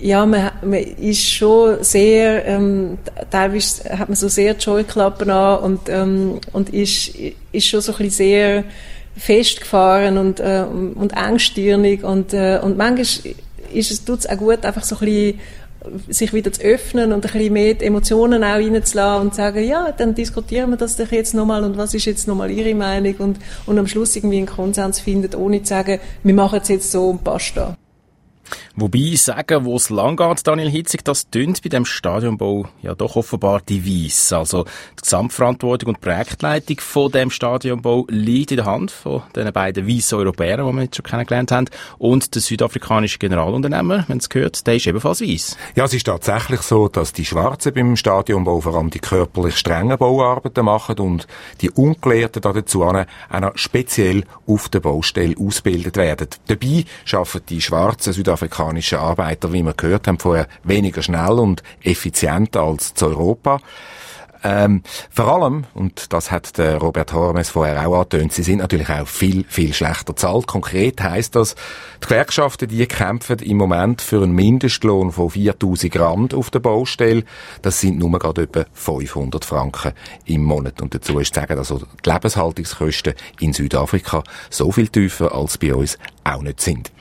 ja, 0.00 0.24
man, 0.26 0.50
man 0.62 0.80
ist 0.80 1.24
schon 1.24 1.82
sehr, 1.82 2.44
ähm, 2.46 2.98
teilweise 3.30 3.98
hat 3.98 4.08
man 4.08 4.16
so 4.16 4.28
sehr 4.28 4.54
die 4.54 4.62
Scheuklappen 4.62 5.30
an 5.30 5.58
und, 5.60 5.88
ähm, 5.88 6.40
und 6.52 6.70
ist, 6.70 7.12
ist 7.52 7.66
schon 7.66 7.80
so 7.80 7.92
ein 7.92 7.98
bisschen 7.98 8.10
sehr 8.10 8.64
festgefahren 9.16 10.18
und, 10.18 10.40
äh, 10.40 10.64
und 10.94 11.12
engstirnig 11.12 12.04
und, 12.04 12.32
äh, 12.32 12.60
und 12.62 12.76
manchmal 12.76 13.34
ist 13.72 13.90
es, 13.90 14.04
tut 14.04 14.20
es 14.20 14.28
auch 14.28 14.36
gut, 14.36 14.64
einfach 14.64 14.84
so 14.84 14.96
ein 14.96 15.04
bisschen 15.04 15.40
sich 16.08 16.32
wieder 16.32 16.52
zu 16.52 16.62
öffnen 16.62 17.12
und 17.12 17.24
ein 17.24 17.32
bisschen 17.32 17.52
mehr 17.52 17.74
die 17.74 17.84
Emotionen 17.84 18.44
auch 18.44 18.56
reinzulassen 18.56 19.22
und 19.22 19.30
zu 19.32 19.38
sagen, 19.38 19.64
ja, 19.64 19.92
dann 19.92 20.14
diskutieren 20.14 20.70
wir 20.70 20.76
das 20.76 20.96
doch 20.96 21.10
jetzt 21.10 21.34
nochmal 21.34 21.64
und 21.64 21.76
was 21.76 21.94
ist 21.94 22.04
jetzt 22.04 22.28
nochmal 22.28 22.50
Ihre 22.50 22.74
Meinung 22.74 23.14
und, 23.18 23.38
und 23.66 23.78
am 23.78 23.86
Schluss 23.86 24.16
irgendwie 24.16 24.38
einen 24.38 24.46
Konsens 24.46 25.00
findet, 25.00 25.36
ohne 25.36 25.62
zu 25.62 25.68
sagen, 25.68 26.00
wir 26.22 26.34
machen 26.34 26.60
es 26.62 26.68
jetzt 26.68 26.90
so 26.90 27.10
und 27.10 27.24
basta. 27.24 27.77
Wobei 28.80 29.16
sagen, 29.16 29.64
wo 29.64 29.74
es 29.74 29.90
lang 29.90 30.16
geht, 30.16 30.46
Daniel 30.46 30.70
Hitzig, 30.70 31.04
das 31.04 31.28
tönt 31.30 31.62
bei 31.62 31.68
dem 31.68 31.84
Stadionbau 31.84 32.68
ja 32.80 32.94
doch 32.94 33.16
offenbar 33.16 33.60
die 33.68 33.84
Weiss. 33.84 34.32
Also 34.32 34.62
die 34.62 35.02
Gesamtverantwortung 35.02 35.88
und 35.88 36.00
Projektleitung 36.00 36.78
von 36.78 37.10
dem 37.10 37.32
Stadionbau 37.32 38.06
liegt 38.08 38.52
in 38.52 38.58
der 38.58 38.66
Hand 38.66 38.92
von 38.92 39.24
den 39.34 39.52
beiden 39.52 39.88
weißen 39.88 40.16
Europäern, 40.16 40.64
die 40.64 40.72
wir 40.76 40.82
jetzt 40.82 40.94
schon 40.94 41.04
kennengelernt 41.04 41.50
haben, 41.50 41.66
und 41.98 42.32
der 42.36 42.40
südafrikanische 42.40 43.18
Generalunternehmer, 43.18 44.04
wenn 44.06 44.18
es 44.18 44.28
gehört, 44.28 44.64
der 44.64 44.76
ist 44.76 44.86
ebenfalls 44.86 45.22
weiss. 45.22 45.56
Ja, 45.74 45.86
es 45.86 45.94
ist 45.94 46.06
tatsächlich 46.06 46.60
so, 46.60 46.86
dass 46.86 47.12
die 47.12 47.24
Schwarzen 47.24 47.74
beim 47.74 47.96
Stadionbau 47.96 48.60
vor 48.60 48.76
allem 48.76 48.90
die 48.90 49.00
körperlich 49.00 49.56
strengen 49.56 49.98
Bauarbeiten 49.98 50.64
machen 50.64 51.00
und 51.00 51.26
die 51.62 51.70
Ungelehrten 51.70 52.42
da 52.42 52.52
dazu 52.52 52.84
noch 52.84 53.04
speziell 53.56 54.22
auf 54.46 54.68
der 54.68 54.78
Baustelle 54.78 55.34
ausgebildet 55.36 55.96
werden. 55.96 56.28
Dabei 56.46 56.84
schaffen 57.04 57.40
die 57.48 57.60
schwarzen 57.60 58.12
südafrikanischen 58.68 58.98
Arbeiter, 58.98 59.52
wie 59.52 59.62
wir 59.62 59.74
gehört 59.74 60.06
haben, 60.06 60.18
vorher 60.18 60.46
weniger 60.64 61.02
schnell 61.02 61.38
und 61.38 61.62
effizient 61.82 62.56
als 62.56 62.94
zu 62.94 63.06
Europa. 63.06 63.60
Ähm, 64.44 64.82
vor 65.10 65.26
allem, 65.26 65.64
und 65.74 66.12
das 66.12 66.30
hat 66.30 66.58
der 66.58 66.76
Robert 66.76 67.12
Hormes 67.12 67.50
vorher 67.50 67.84
auch 67.86 68.02
angetönt, 68.02 68.32
sie 68.32 68.44
sind 68.44 68.58
natürlich 68.58 68.88
auch 68.88 69.08
viel, 69.08 69.44
viel 69.48 69.74
schlechter 69.74 70.14
zahlt. 70.14 70.46
Konkret 70.46 71.02
heisst 71.02 71.34
das, 71.34 71.56
die 72.02 72.06
Gewerkschaften, 72.06 72.68
die 72.68 72.86
kämpfen 72.86 73.40
im 73.40 73.56
Moment 73.56 74.00
für 74.00 74.22
einen 74.22 74.32
Mindestlohn 74.32 75.10
von 75.10 75.30
4000 75.30 75.98
Rand 75.98 76.34
auf 76.34 76.50
der 76.50 76.60
Baustelle. 76.60 77.24
Das 77.62 77.80
sind 77.80 77.98
nur 77.98 78.16
gerade 78.16 78.42
etwa 78.42 78.64
500 78.72 79.44
Franken 79.44 79.92
im 80.24 80.44
Monat. 80.44 80.80
Und 80.80 80.94
dazu 80.94 81.18
ist 81.18 81.34
zu 81.34 81.40
sagen, 81.40 81.58
also 81.58 81.78
die 82.04 82.08
Lebenshaltungskosten 82.08 83.14
in 83.40 83.52
Südafrika 83.52 84.22
so 84.50 84.70
viel 84.70 84.86
tiefer 84.86 85.34
als 85.34 85.58
bei 85.58 85.74
uns 85.74 85.98
auch 86.22 86.42
nicht 86.42 86.60
sind. 86.60 86.92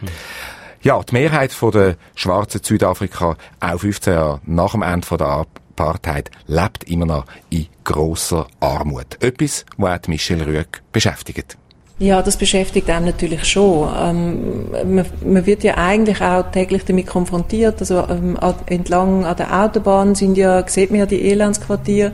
Ja, 0.81 1.01
die 1.01 1.13
Mehrheit 1.13 1.55
der 1.73 1.95
schwarzen 2.15 2.61
Südafrika, 2.63 3.35
auch 3.59 3.79
15 3.79 4.13
Jahre 4.13 4.41
nach 4.45 4.71
dem 4.71 4.83
Ende 4.83 5.17
der 5.17 5.45
Apartheid, 5.77 6.31
lebt 6.47 6.83
immer 6.85 7.05
noch 7.05 7.25
in 7.49 7.67
grosser 7.83 8.47
Armut. 8.59 9.21
Etwas, 9.21 9.65
was 9.77 10.07
Michel 10.07 10.43
Rüegg 10.43 10.81
beschäftigt. 10.91 11.57
Ja, 11.99 12.21
das 12.21 12.37
beschäftigt 12.37 12.89
einem 12.91 13.07
natürlich 13.07 13.43
schon. 13.45 13.89
Ähm, 13.99 14.95
man, 14.95 15.05
man, 15.25 15.45
wird 15.47 15.63
ja 15.63 15.77
eigentlich 15.77 16.21
auch 16.21 16.43
täglich 16.51 16.85
damit 16.85 17.07
konfrontiert. 17.07 17.79
Also 17.79 18.05
ähm, 18.07 18.37
entlang 18.67 19.25
an 19.25 19.35
der 19.35 19.63
Autobahn 19.63 20.13
sind 20.13 20.37
ja, 20.37 20.67
sieht 20.67 20.91
man 20.91 20.99
ja 20.99 21.05
die 21.07 21.27
Elendsquartiere. 21.27 22.11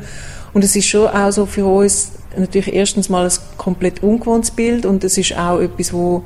Und 0.53 0.63
es 0.63 0.75
ist 0.77 0.87
schon 0.87 1.07
auch 1.07 1.31
so 1.31 1.45
für 1.45 1.65
uns 1.65 2.13
natürlich 2.37 2.73
erstens 2.73 3.09
mal 3.09 3.25
ein 3.25 3.31
komplett 3.57 4.01
ungewohntes 4.01 4.51
Bild 4.51 4.85
und 4.85 5.03
es 5.03 5.17
ist 5.17 5.37
auch 5.37 5.59
etwas, 5.59 5.93
wo 5.93 6.23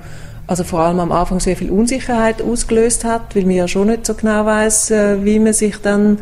also 0.47 0.63
vor 0.63 0.79
allem 0.79 0.99
am 0.99 1.11
Anfang 1.11 1.39
sehr 1.39 1.57
viel 1.57 1.69
Unsicherheit 1.69 2.41
ausgelöst 2.41 3.03
hat, 3.03 3.35
weil 3.35 3.43
man 3.43 3.55
ja 3.55 3.67
schon 3.67 3.87
nicht 3.87 4.05
so 4.05 4.13
genau 4.13 4.45
weiß, 4.45 4.91
äh, 4.91 5.25
wie 5.25 5.39
man 5.39 5.53
sich 5.53 5.77
dann 5.77 6.19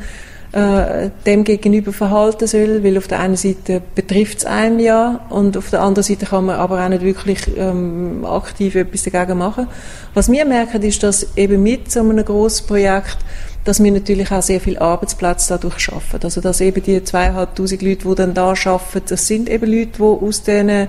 äh, 0.51 1.09
dem 1.25 1.43
gegenüber 1.43 1.93
verhalten 1.93 2.47
soll, 2.47 2.83
weil 2.83 2.97
auf 2.97 3.07
der 3.07 3.19
einen 3.19 3.35
Seite 3.35 3.81
betrifft 3.93 4.39
es 4.39 4.45
einen 4.45 4.79
ja 4.79 5.25
und 5.29 5.57
auf 5.57 5.69
der 5.69 5.81
anderen 5.81 6.03
Seite 6.03 6.25
kann 6.25 6.45
man 6.45 6.55
aber 6.55 6.83
auch 6.83 6.89
nicht 6.89 7.03
wirklich 7.03 7.39
ähm, 7.55 8.25
aktiv 8.25 8.75
etwas 8.75 9.03
dagegen 9.03 9.38
machen. 9.38 9.67
Was 10.13 10.31
wir 10.31 10.45
merken, 10.45 10.81
ist, 10.81 11.03
dass 11.03 11.38
eben 11.38 11.61
mit 11.61 11.91
so 11.91 11.99
einem 11.99 12.23
grossen 12.25 12.67
Projekt 12.67 13.17
dass 13.65 13.83
wir 13.83 13.91
natürlich 13.91 14.31
auch 14.31 14.43
sehr 14.43 14.61
viel 14.61 14.77
Arbeitsplätze 14.77 15.55
dadurch 15.55 15.79
schaffen. 15.79 16.19
Also 16.21 16.39
dass 16.39 16.61
eben 16.61 16.83
die 16.83 17.03
zweieinhalbtausend 17.03 17.81
Leute, 17.81 18.07
die 18.07 18.15
dann 18.15 18.35
da 18.35 18.49
arbeiten, 18.49 19.01
das 19.09 19.25
sind 19.25 19.49
eben 19.49 19.65
Leute, 19.65 19.89
die 19.97 20.03
aus 20.03 20.43
diesen 20.43 20.88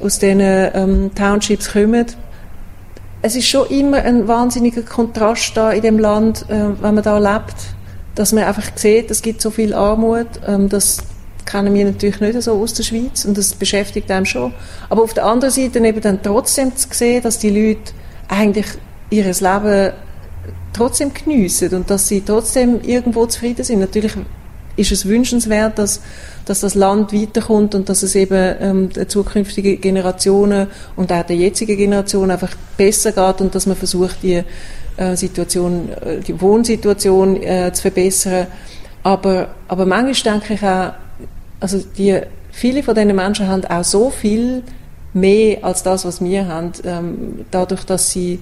aus 0.00 0.18
diesen 0.20 0.40
ähm, 0.40 1.10
Townships 1.16 1.72
kommen 1.72 2.06
es 3.22 3.36
ist 3.36 3.46
schon 3.46 3.68
immer 3.68 3.98
ein 3.98 4.26
wahnsinniger 4.26 4.82
Kontrast 4.82 5.56
da 5.56 5.70
in 5.70 5.82
dem 5.82 5.98
Land, 5.98 6.44
äh, 6.48 6.82
wenn 6.82 6.94
man 6.94 7.02
da 7.04 7.18
lebt, 7.18 7.54
dass 8.14 8.32
man 8.32 8.44
einfach 8.44 8.70
sieht, 8.74 9.10
es 9.10 9.22
gibt 9.22 9.40
so 9.40 9.50
viel 9.50 9.72
Armut, 9.72 10.26
ähm, 10.46 10.68
dass 10.68 10.98
kennen 11.44 11.74
wir 11.74 11.84
natürlich 11.84 12.20
nicht 12.20 12.40
so 12.42 12.52
aus 12.52 12.74
der 12.74 12.82
Schweiz 12.82 13.24
und 13.24 13.36
das 13.36 13.54
beschäftigt 13.54 14.10
einem 14.10 14.24
schon. 14.24 14.54
Aber 14.88 15.02
auf 15.02 15.12
der 15.12 15.26
anderen 15.26 15.52
Seite 15.52 15.80
eben 15.80 16.00
dann 16.00 16.22
trotzdem 16.22 16.74
zu 16.76 16.88
sehen, 16.90 17.22
dass 17.22 17.38
die 17.38 17.50
Leute 17.50 17.92
eigentlich 18.28 18.66
ihres 19.10 19.40
Leben 19.40 19.92
trotzdem 20.72 21.12
geniessen 21.12 21.74
und 21.74 21.90
dass 21.90 22.08
sie 22.08 22.22
trotzdem 22.22 22.80
irgendwo 22.82 23.26
zufrieden 23.26 23.64
sind. 23.64 23.80
Natürlich 23.80 24.12
ist 24.76 24.92
es 24.92 25.06
wünschenswert, 25.06 25.78
dass, 25.78 26.00
dass 26.44 26.60
das 26.60 26.74
Land 26.74 27.12
weiterkommt 27.12 27.74
und 27.74 27.88
dass 27.88 28.02
es 28.02 28.14
eben 28.14 28.56
ähm, 28.60 28.90
den 28.90 29.08
zukünftigen 29.08 29.80
Generationen 29.80 30.68
und 30.96 31.12
auch 31.12 31.22
der 31.24 31.36
jetzigen 31.36 31.76
Generation 31.76 32.30
einfach 32.30 32.54
besser 32.76 33.12
geht 33.12 33.40
und 33.40 33.54
dass 33.54 33.66
man 33.66 33.76
versucht, 33.76 34.22
die 34.22 34.42
äh, 34.96 35.16
Situation, 35.16 35.90
äh, 35.90 36.20
die 36.20 36.40
Wohnsituation 36.40 37.42
äh, 37.42 37.72
zu 37.72 37.82
verbessern. 37.82 38.46
Aber, 39.02 39.54
aber 39.68 39.84
manchmal 39.86 40.38
denke 40.38 40.54
ich 40.54 40.62
auch, 40.62 40.92
also 41.60 41.82
die, 41.96 42.20
viele 42.50 42.82
von 42.82 42.94
diesen 42.94 43.14
Menschen 43.14 43.48
haben 43.48 43.64
auch 43.64 43.84
so 43.84 44.10
viel 44.10 44.62
mehr 45.12 45.64
als 45.64 45.82
das, 45.82 46.04
was 46.04 46.22
wir 46.22 46.46
haben, 46.46 46.72
ähm, 46.84 47.44
dadurch, 47.50 47.84
dass 47.84 48.10
sie 48.10 48.40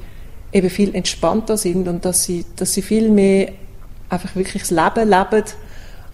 eben 0.52 0.70
viel 0.70 0.94
entspannter 0.94 1.56
sind 1.56 1.88
und 1.88 2.04
dass 2.04 2.24
sie, 2.24 2.44
dass 2.56 2.72
sie 2.72 2.82
viel 2.82 3.10
mehr 3.10 3.52
einfach 4.08 4.34
wirklich 4.36 4.62
das 4.62 4.70
Leben 4.70 5.08
leben, 5.08 5.44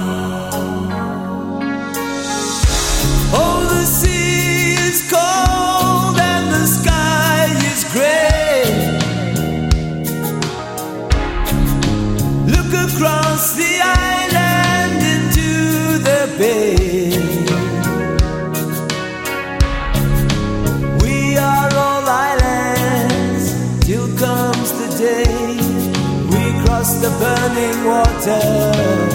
the 27.05 27.11
burning 27.19 27.85
water. 27.85 29.14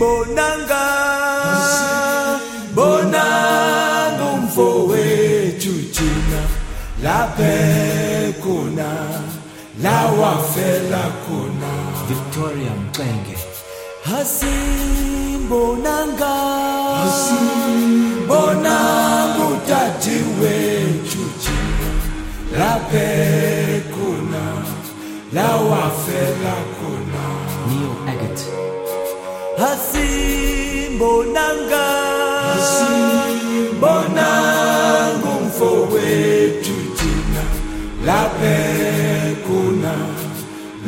Hasimbonanga 0.00 0.84
Bonanga 2.74 4.24
umfowethu 4.32 5.72
thina 5.94 6.40
laphe 7.04 7.54
khona 8.42 8.90
lawafela 9.82 11.04
khona. 11.24 11.72
Victoria 12.08 12.72
Mxenge. 12.80 13.36
Hasimbonanga 14.08 16.34
Hasimbonanga. 17.00 18.78
utati 19.52 20.16
wethu 20.40 21.22
thina 21.42 21.88
laphe 22.58 23.08
khona 23.92 24.44
lawafela 25.34 26.54
khona. 26.54 26.60
Neil 26.60 26.60
Agate 26.60 26.79
Hasimbonanga. 29.60 31.84
Hasimbonanga 32.48 34.30
umfowethu 35.32 36.76
thina. 36.98 37.42
Laphe 38.06 38.56
khona 39.46 39.94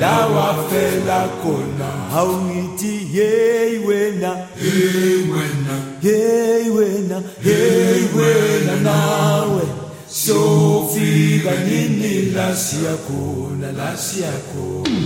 lawafela 0.01 1.21
khona. 1.43 1.89
Awungithi 2.19 2.95
hey 3.15 3.73
wena. 3.87 4.31
Hey 4.63 5.19
wena. 5.33 5.75
Hey 6.07 6.65
wena. 6.77 7.17
Hey 7.45 8.01
wena 8.17 8.75
nawe. 8.89 9.65
Sofika 10.09 11.53
nini? 11.67 12.15
La 12.37 12.49
siyakhona 12.57 13.69
la 13.73 13.91
siyakhona 13.97 15.01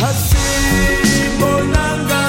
Hasimbonanga 0.00 2.22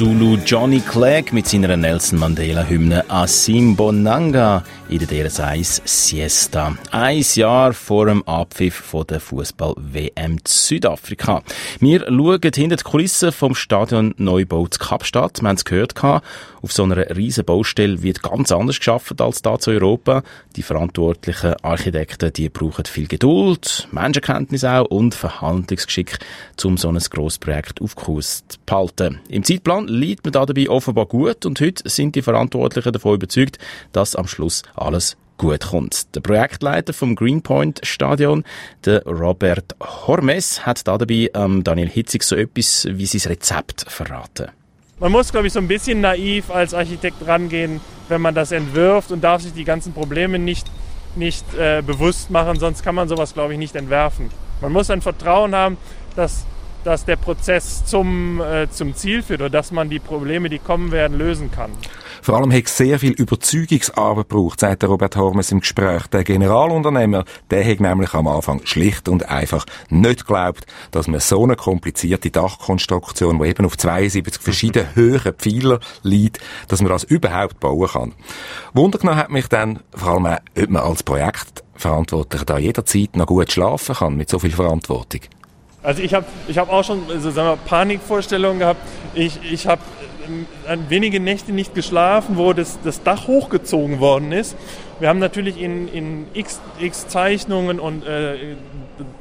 Zulu 0.00 0.38
Johnny 0.46 0.80
Clegg 0.80 1.30
mit 1.34 1.46
seiner 1.46 1.76
Nelson 1.76 2.18
Mandela-Hymne 2.18 3.04
Bonanga 3.76 4.62
in 4.90 4.98
der 4.98 5.08
DRS1 5.08 5.82
Siesta. 5.84 6.76
Ein 6.90 7.24
Jahr 7.34 7.72
vor 7.72 8.06
dem 8.06 8.26
Abpfiff 8.26 8.92
der 9.08 9.20
Fußball-WM 9.20 10.38
Südafrika. 10.44 11.42
Wir 11.78 12.00
schauen 12.00 12.40
hinter 12.42 12.76
die 12.76 12.82
Kulissen 12.82 13.30
vom 13.30 13.54
Stadion 13.54 14.14
Neubau 14.18 14.66
zu 14.66 14.80
Kapstadt. 14.80 15.42
Wir 15.42 15.48
haben 15.48 15.56
es 15.56 15.64
gehört, 15.64 15.94
auf 16.62 16.72
so 16.72 16.82
einer 16.82 17.16
riesen 17.16 17.44
Baustelle 17.44 18.02
wird 18.02 18.22
ganz 18.22 18.52
anders 18.52 18.78
geschaffen 18.78 19.16
als 19.20 19.42
da 19.42 19.58
zu 19.58 19.70
Europa. 19.70 20.22
Die 20.56 20.62
verantwortlichen 20.62 21.54
Architekten, 21.62 22.32
die 22.32 22.48
brauchen 22.48 22.84
viel 22.84 23.06
Geduld, 23.06 23.88
Menschenkenntnis 23.92 24.64
auch 24.64 24.86
und 24.86 25.14
Verhandlungsgeschick, 25.14 26.18
um 26.64 26.76
so 26.76 26.88
ein 26.88 26.98
grosses 26.98 27.38
Projekt 27.38 27.80
auf 27.80 27.94
Kurs 27.94 28.44
zu 28.48 28.58
behalten. 28.66 29.20
Im 29.28 29.44
Zeitplan 29.44 29.86
liegt 29.86 30.24
man 30.24 30.32
da 30.32 30.44
dabei 30.44 30.68
offenbar 30.68 31.06
gut 31.06 31.46
und 31.46 31.60
heute 31.60 31.88
sind 31.88 32.16
die 32.16 32.22
Verantwortlichen 32.22 32.92
davon 32.92 33.14
überzeugt, 33.14 33.58
dass 33.92 34.16
am 34.16 34.26
Schluss 34.26 34.62
alles 34.80 35.16
gut 35.40 35.60
kommt. 35.60 36.14
Der 36.14 36.20
Projektleiter 36.20 36.92
vom 36.92 37.16
Greenpoint 37.16 37.80
Stadion, 37.82 38.44
der 38.84 39.02
Robert 39.04 39.74
Hormes, 39.80 40.66
hat 40.66 40.86
da 40.86 40.98
dabei 40.98 41.30
ähm, 41.34 41.64
Daniel 41.64 41.88
Hitzig 41.88 42.22
so 42.24 42.36
etwas 42.36 42.86
wie 42.90 43.06
sein 43.06 43.32
Rezept 43.32 43.86
verraten. 43.88 44.48
Man 44.98 45.12
muss, 45.12 45.32
glaube 45.32 45.46
ich, 45.46 45.54
so 45.54 45.60
ein 45.60 45.66
bisschen 45.66 46.02
naiv 46.02 46.50
als 46.50 46.74
Architekt 46.74 47.26
rangehen, 47.26 47.80
wenn 48.10 48.20
man 48.20 48.34
das 48.34 48.52
entwirft 48.52 49.10
und 49.12 49.24
darf 49.24 49.40
sich 49.40 49.54
die 49.54 49.64
ganzen 49.64 49.94
Probleme 49.94 50.38
nicht, 50.38 50.70
nicht 51.16 51.44
äh, 51.54 51.80
bewusst 51.80 52.30
machen, 52.30 52.58
sonst 52.58 52.82
kann 52.82 52.94
man 52.94 53.08
sowas, 53.08 53.32
glaube 53.32 53.54
ich, 53.54 53.58
nicht 53.58 53.74
entwerfen. 53.76 54.28
Man 54.60 54.72
muss 54.72 54.90
ein 54.90 55.00
Vertrauen 55.00 55.54
haben, 55.54 55.78
dass 56.16 56.44
dass 56.84 57.04
der 57.04 57.16
Prozess 57.16 57.84
zum, 57.84 58.40
äh, 58.40 58.70
zum 58.70 58.94
Ziel 58.94 59.22
führt 59.22 59.40
oder 59.40 59.50
dass 59.50 59.72
man 59.72 59.90
die 59.90 59.98
Probleme, 59.98 60.48
die 60.48 60.58
kommen 60.58 60.92
werden, 60.92 61.18
lösen 61.18 61.50
kann. 61.50 61.70
Vor 62.22 62.36
allem 62.36 62.52
hat 62.52 62.66
es 62.66 62.76
sehr 62.76 62.98
viel 62.98 63.12
Überzeugungsarbeit 63.12 64.28
gebraucht, 64.28 64.60
sagt 64.60 64.84
Robert 64.84 65.16
Hormes 65.16 65.52
im 65.52 65.60
Gespräch. 65.60 66.06
Der 66.08 66.22
Generalunternehmer, 66.22 67.24
der 67.50 67.66
hat 67.66 67.80
nämlich 67.80 68.12
am 68.12 68.26
Anfang 68.26 68.60
schlicht 68.64 69.08
und 69.08 69.30
einfach 69.30 69.64
nicht 69.88 70.26
geglaubt, 70.26 70.66
dass 70.90 71.08
man 71.08 71.20
so 71.20 71.42
eine 71.44 71.56
komplizierte 71.56 72.30
Dachkonstruktion, 72.30 73.38
die 73.38 73.48
eben 73.48 73.64
auf 73.64 73.78
72 73.78 74.42
verschiedenen 74.42 74.88
höheren 74.94 75.32
Pfeiler 75.34 75.80
liegt, 76.02 76.40
dass 76.68 76.82
man 76.82 76.90
das 76.90 77.04
überhaupt 77.04 77.58
bauen 77.58 77.88
kann. 77.88 78.12
Wunder 78.74 78.98
genommen 78.98 79.18
hat 79.18 79.30
mich 79.30 79.48
dann 79.48 79.80
vor 79.94 80.12
allem 80.12 80.26
auch, 80.26 80.38
ob 80.58 80.68
man 80.68 80.82
als 80.82 81.02
Projektverantwortlicher 81.02 82.44
da 82.44 82.58
jederzeit 82.58 83.16
noch 83.16 83.26
gut 83.26 83.50
schlafen 83.50 83.94
kann 83.94 84.16
mit 84.16 84.28
so 84.28 84.38
viel 84.38 84.52
Verantwortung. 84.52 85.22
Also 85.82 86.02
ich 86.02 86.12
habe 86.12 86.26
ich 86.46 86.58
hab 86.58 86.70
auch 86.70 86.84
schon 86.84 87.02
also 87.08 87.30
sagen 87.30 87.48
wir, 87.48 87.56
Panikvorstellungen 87.56 88.58
gehabt. 88.58 88.80
Ich, 89.14 89.40
ich 89.50 89.66
habe 89.66 89.80
ähm, 90.68 90.84
wenige 90.88 91.20
Nächte 91.20 91.52
nicht 91.52 91.74
geschlafen, 91.74 92.36
wo 92.36 92.52
das, 92.52 92.78
das 92.84 93.02
Dach 93.02 93.26
hochgezogen 93.26 94.00
worden 94.00 94.32
ist. 94.32 94.56
Wir 95.00 95.08
haben 95.08 95.18
natürlich 95.18 95.60
in, 95.60 95.88
in 95.88 96.26
x, 96.34 96.60
x 96.78 97.08
Zeichnungen 97.08 97.80
und 97.80 98.06
äh, 98.06 98.56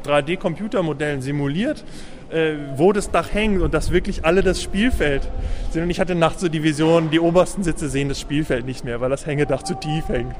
3D-Computermodellen 0.06 1.22
simuliert, 1.22 1.86
äh, 2.30 2.56
wo 2.76 2.92
das 2.92 3.10
Dach 3.10 3.34
hängt 3.34 3.62
und 3.62 3.74
dass 3.74 3.92
wirklich 3.92 4.26
alle 4.26 4.44
das 4.44 4.62
Spielfeld 4.62 5.28
sind. 5.72 5.84
Und 5.84 5.90
ich 5.90 6.02
hatte 6.02 6.16
nachts 6.16 6.42
so 6.42 6.50
die 6.50 6.64
Vision, 6.64 7.10
die 7.10 7.22
obersten 7.22 7.64
Sitze 7.64 7.88
sehen 7.88 8.10
das 8.10 8.20
Spielfeld 8.20 8.66
nicht 8.66 8.84
mehr, 8.84 9.00
weil 9.00 9.10
das 9.10 9.26
Hängedach 9.26 9.64
zu 9.64 9.76
tief 9.76 10.10
hängt. 10.10 10.36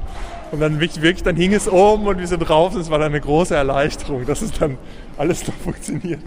Und 0.52 0.60
dann 0.60 0.78
wirklich, 0.80 1.22
dann 1.22 1.36
hing 1.36 1.54
es 1.54 1.66
oben 1.68 2.06
und 2.06 2.18
wir 2.18 2.26
sind 2.26 2.40
drauf 2.40 2.74
und 2.74 2.82
es 2.82 2.90
war 2.90 2.98
dann 2.98 3.08
eine 3.12 3.20
große 3.20 3.54
Erleichterung, 3.54 4.26
dass 4.26 4.42
es 4.42 4.52
dann 4.52 4.76
alles 5.20 5.46
noch 5.46 5.54
funktioniert. 5.54 6.22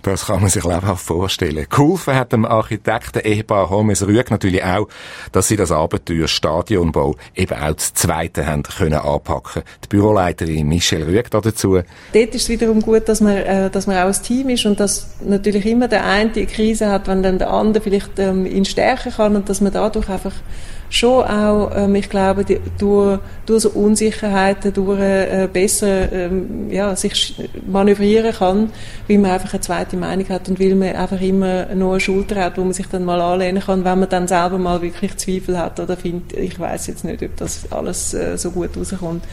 Das 0.00 0.26
kann 0.26 0.40
man 0.40 0.48
sich 0.48 0.64
lebhaft 0.64 1.04
vorstellen. 1.04 1.66
Geholfen 1.68 2.14
hat 2.14 2.32
dem 2.32 2.46
Architekten 2.46 3.20
Ehepaar 3.20 3.68
Holmes 3.68 4.06
Rüeg 4.06 4.30
natürlich 4.30 4.64
auch, 4.64 4.88
dass 5.32 5.48
sie 5.48 5.56
das 5.56 5.70
Abenteuer 5.70 6.28
Stadionbau 6.28 7.16
eben 7.36 7.58
auch 7.58 7.74
das 7.74 7.92
zweite 7.92 8.46
haben 8.46 8.62
können 8.62 8.94
anpacken. 8.94 9.62
Die 9.84 9.88
Büroleiterin 9.88 10.66
Michelle 10.66 11.06
Rüeg 11.06 11.30
dazu. 11.30 11.74
Dort 11.74 11.84
ist 12.14 12.34
es 12.34 12.48
wiederum 12.48 12.80
gut, 12.80 13.06
dass 13.08 13.20
man, 13.20 13.36
äh, 13.36 13.68
dass 13.68 13.86
man 13.86 13.98
auch 13.98 14.06
ein 14.06 14.22
Team 14.22 14.48
ist 14.48 14.64
und 14.64 14.80
dass 14.80 15.08
natürlich 15.20 15.66
immer 15.66 15.88
der 15.88 16.06
eine 16.06 16.30
die 16.30 16.46
Krise 16.46 16.90
hat, 16.90 17.06
wenn 17.06 17.22
dann 17.22 17.38
der 17.38 17.50
andere 17.50 17.82
vielleicht 17.84 18.18
ähm, 18.18 18.46
ihn 18.46 18.64
stärken 18.64 19.12
kann 19.12 19.36
und 19.36 19.50
dass 19.50 19.60
man 19.60 19.72
dadurch 19.72 20.08
einfach 20.08 20.32
schon 20.90 21.24
auch, 21.24 21.70
ähm, 21.74 21.94
ich 21.94 22.08
glaube, 22.08 22.44
die, 22.44 22.60
durch, 22.78 23.18
durch 23.46 23.62
so 23.62 23.70
Unsicherheiten, 23.70 24.72
durch 24.72 25.00
äh, 25.00 25.48
besser 25.52 26.10
ähm, 26.12 26.70
ja, 26.70 26.96
sich 26.96 27.34
manövrieren 27.66 28.32
kann, 28.32 28.70
weil 29.06 29.18
man 29.18 29.32
einfach 29.32 29.52
eine 29.52 29.60
zweite 29.60 29.96
Meinung 29.96 30.28
hat 30.28 30.48
und 30.48 30.58
weil 30.58 30.74
man 30.74 30.94
einfach 30.94 31.20
immer 31.20 31.66
noch 31.74 31.92
eine 31.92 32.00
Schulter 32.00 32.44
hat, 32.44 32.58
wo 32.58 32.62
man 32.62 32.72
sich 32.72 32.86
dann 32.86 33.04
mal 33.04 33.20
anlehnen 33.20 33.62
kann, 33.62 33.84
wenn 33.84 34.00
man 34.00 34.08
dann 34.08 34.28
selber 34.28 34.58
mal 34.58 34.80
wirklich 34.80 35.16
Zweifel 35.16 35.58
hat 35.58 35.78
oder 35.80 35.96
findet, 35.96 36.32
ich 36.32 36.58
weiß 36.58 36.86
jetzt 36.86 37.04
nicht, 37.04 37.22
ob 37.22 37.36
das 37.36 37.70
alles 37.70 38.14
äh, 38.14 38.38
so 38.38 38.50
gut 38.50 38.76
rauskommt. 38.76 39.24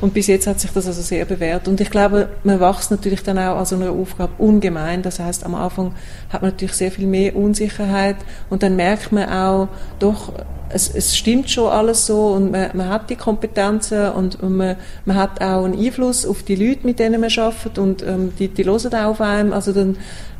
Und 0.00 0.14
bis 0.14 0.26
jetzt 0.26 0.46
hat 0.46 0.60
sich 0.60 0.70
das 0.72 0.86
also 0.86 1.02
sehr 1.02 1.24
bewährt. 1.24 1.68
Und 1.68 1.80
ich 1.80 1.90
glaube, 1.90 2.28
man 2.44 2.60
wächst 2.60 2.90
natürlich 2.90 3.22
dann 3.22 3.38
auch 3.38 3.56
an 3.56 3.64
so 3.64 3.76
einer 3.76 3.90
Aufgabe 3.90 4.32
ungemein. 4.38 5.02
Das 5.02 5.20
heißt, 5.20 5.44
am 5.44 5.54
Anfang 5.54 5.94
hat 6.30 6.42
man 6.42 6.50
natürlich 6.50 6.74
sehr 6.74 6.90
viel 6.90 7.06
mehr 7.06 7.36
Unsicherheit 7.36 8.16
und 8.50 8.62
dann 8.62 8.76
merkt 8.76 9.12
man 9.12 9.28
auch, 9.28 9.68
doch, 9.98 10.32
es, 10.68 10.88
es 10.88 11.16
stimmt 11.16 11.50
schon 11.50 11.70
alles 11.70 12.06
so 12.06 12.28
und 12.28 12.50
man, 12.50 12.70
man 12.74 12.88
hat 12.88 13.10
die 13.10 13.16
Kompetenzen 13.16 14.10
und, 14.10 14.42
man, 14.42 14.76
man 15.04 15.16
hat 15.16 15.40
auch 15.40 15.64
einen 15.64 15.78
Einfluss 15.78 16.26
auf 16.26 16.42
die 16.42 16.56
Leute, 16.56 16.86
mit 16.86 16.98
denen 16.98 17.20
man 17.20 17.30
arbeitet 17.30 17.78
und 17.78 18.02
ähm, 18.02 18.32
die, 18.38 18.48
die 18.48 18.64
hören 18.64 18.94
auch 18.94 19.10
auf 19.10 19.20
einem. 19.20 19.52
Also 19.52 19.72
dann, 19.72 19.96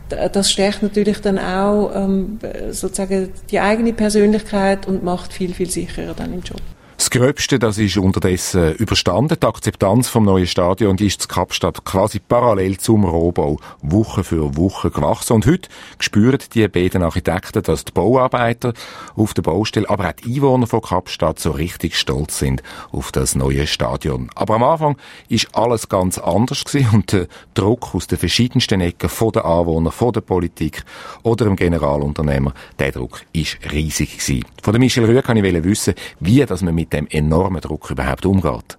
das 0.09 0.51
stärkt 0.51 0.83
natürlich 0.83 1.21
dann 1.21 1.39
auch 1.39 1.91
ähm, 1.95 2.39
sozusagen 2.71 3.31
die 3.51 3.61
eigene 3.61 3.93
Persönlichkeit 3.93 4.87
und 4.87 5.03
macht 5.03 5.33
viel, 5.33 5.53
viel 5.53 5.71
sicherer 5.71 6.15
dann 6.15 6.33
im 6.33 6.41
Job. 6.41 6.61
Das 7.07 7.13
Gröbste, 7.13 7.61
das 7.61 7.79
ist 7.79 7.99
unterdessen 7.99 8.75
überstanden. 8.75 9.39
Die 9.41 9.47
Akzeptanz 9.47 10.09
vom 10.09 10.25
neuen 10.25 10.49
Stadion, 10.49 10.99
ist 10.99 11.23
zu 11.23 11.29
Kapstadt 11.29 11.85
quasi 11.85 12.19
parallel 12.19 12.79
zum 12.79 13.05
Rohbau 13.05 13.61
Woche 13.81 14.25
für 14.25 14.57
Woche 14.57 14.91
gewachsen. 14.91 15.35
Und 15.35 15.47
heute 15.47 15.69
spüren 16.01 16.41
die 16.53 16.67
beiden 16.67 17.05
Architekten, 17.05 17.63
dass 17.63 17.85
die 17.85 17.93
Bauarbeiter 17.93 18.73
auf 19.15 19.35
der 19.35 19.43
Baustelle, 19.43 19.89
aber 19.89 20.09
auch 20.09 20.13
die 20.15 20.35
Einwohner 20.35 20.67
von 20.67 20.83
Kapstadt 20.83 21.39
so 21.39 21.53
richtig 21.53 21.97
stolz 21.97 22.41
sind 22.41 22.65
auf 22.91 23.13
das 23.13 23.37
neue 23.37 23.69
Stadion. 23.69 24.29
Aber 24.35 24.57
am 24.57 24.65
Anfang 24.65 24.97
ist 25.29 25.55
alles 25.55 25.89
ganz 25.89 26.19
anders 26.19 26.65
gewesen 26.65 26.89
und 26.93 27.13
der 27.13 27.29
Druck 27.55 27.95
aus 27.95 28.09
den 28.09 28.19
verschiedensten 28.19 28.81
Ecken 28.81 29.09
von 29.09 29.31
den 29.31 29.43
Anwohnern, 29.43 29.93
von 29.93 30.13
der 30.13 30.23
Politik 30.23 30.83
oder 31.23 31.45
dem 31.45 31.55
Generalunternehmer, 31.55 32.53
der 32.81 32.91
Druck 32.91 33.23
ist 33.33 33.59
riesig 33.71 34.19
gewesen. 34.19 34.45
Von 34.61 34.77
Michel 34.81 35.05
Rühr 35.05 35.23
kann 35.23 35.37
ich 35.37 35.65
wissen, 35.65 35.95
wie 36.19 36.45
dass 36.45 36.63
man 36.63 36.75
mit 36.75 36.96
dem 36.97 37.07
enormen 37.09 37.61
Druck 37.61 37.91
überhaupt 37.91 38.27
umgeht? 38.27 38.79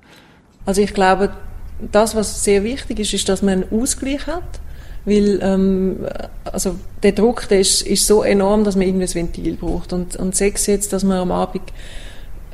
Also 0.65 0.81
ich 0.81 0.93
glaube, 0.93 1.31
das, 1.91 2.15
was 2.15 2.43
sehr 2.43 2.63
wichtig 2.63 2.99
ist, 2.99 3.13
ist, 3.13 3.29
dass 3.29 3.41
man 3.41 3.63
einen 3.63 3.81
Ausgleich 3.81 4.27
hat. 4.27 4.59
Weil 5.05 5.39
ähm, 5.41 6.05
also 6.43 6.75
der 7.01 7.13
Druck 7.13 7.47
der 7.47 7.61
ist, 7.61 7.81
ist 7.81 8.05
so 8.05 8.23
enorm, 8.23 8.65
dass 8.65 8.75
man 8.75 8.85
irgendwie 8.85 9.05
ein 9.05 9.15
Ventil 9.15 9.55
braucht. 9.55 9.93
Und, 9.93 10.17
und 10.17 10.35
sechs 10.35 10.65
jetzt, 10.65 10.91
dass 10.91 11.03
man 11.05 11.17
am 11.17 11.31
Abend 11.31 11.61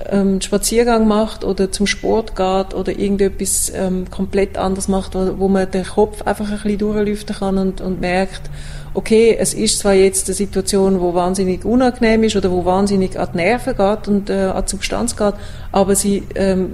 ähm, 0.09 0.41
Spaziergang 0.41 1.07
macht 1.07 1.43
oder 1.43 1.71
zum 1.71 1.87
Sport 1.87 2.35
geht 2.35 2.73
oder 2.73 2.91
irgendetwas 2.91 3.71
ähm, 3.75 4.09
komplett 4.09 4.57
anders 4.57 4.87
macht, 4.87 5.15
wo, 5.15 5.47
man 5.47 5.69
den 5.69 5.85
Kopf 5.85 6.21
einfach 6.23 6.49
ein 6.49 6.59
bisschen 6.61 6.77
durchlüften 6.77 7.35
kann 7.35 7.57
und, 7.57 7.81
und 7.81 8.01
merkt, 8.01 8.49
okay, 8.93 9.35
es 9.39 9.53
ist 9.53 9.79
zwar 9.79 9.93
jetzt 9.93 10.27
eine 10.27 10.35
Situation, 10.35 11.01
wo 11.01 11.13
wahnsinnig 11.13 11.65
unangenehm 11.65 12.23
ist 12.23 12.35
oder 12.35 12.51
wo 12.51 12.65
wahnsinnig 12.65 13.19
an 13.19 13.29
die 13.33 13.37
Nerven 13.37 13.75
geht 13.75 14.07
und 14.07 14.29
äh, 14.29 14.45
an 14.45 14.63
die 14.65 14.71
Substanz 14.71 15.15
geht, 15.15 15.33
aber 15.71 15.95
sie, 15.95 16.23
ähm, 16.35 16.73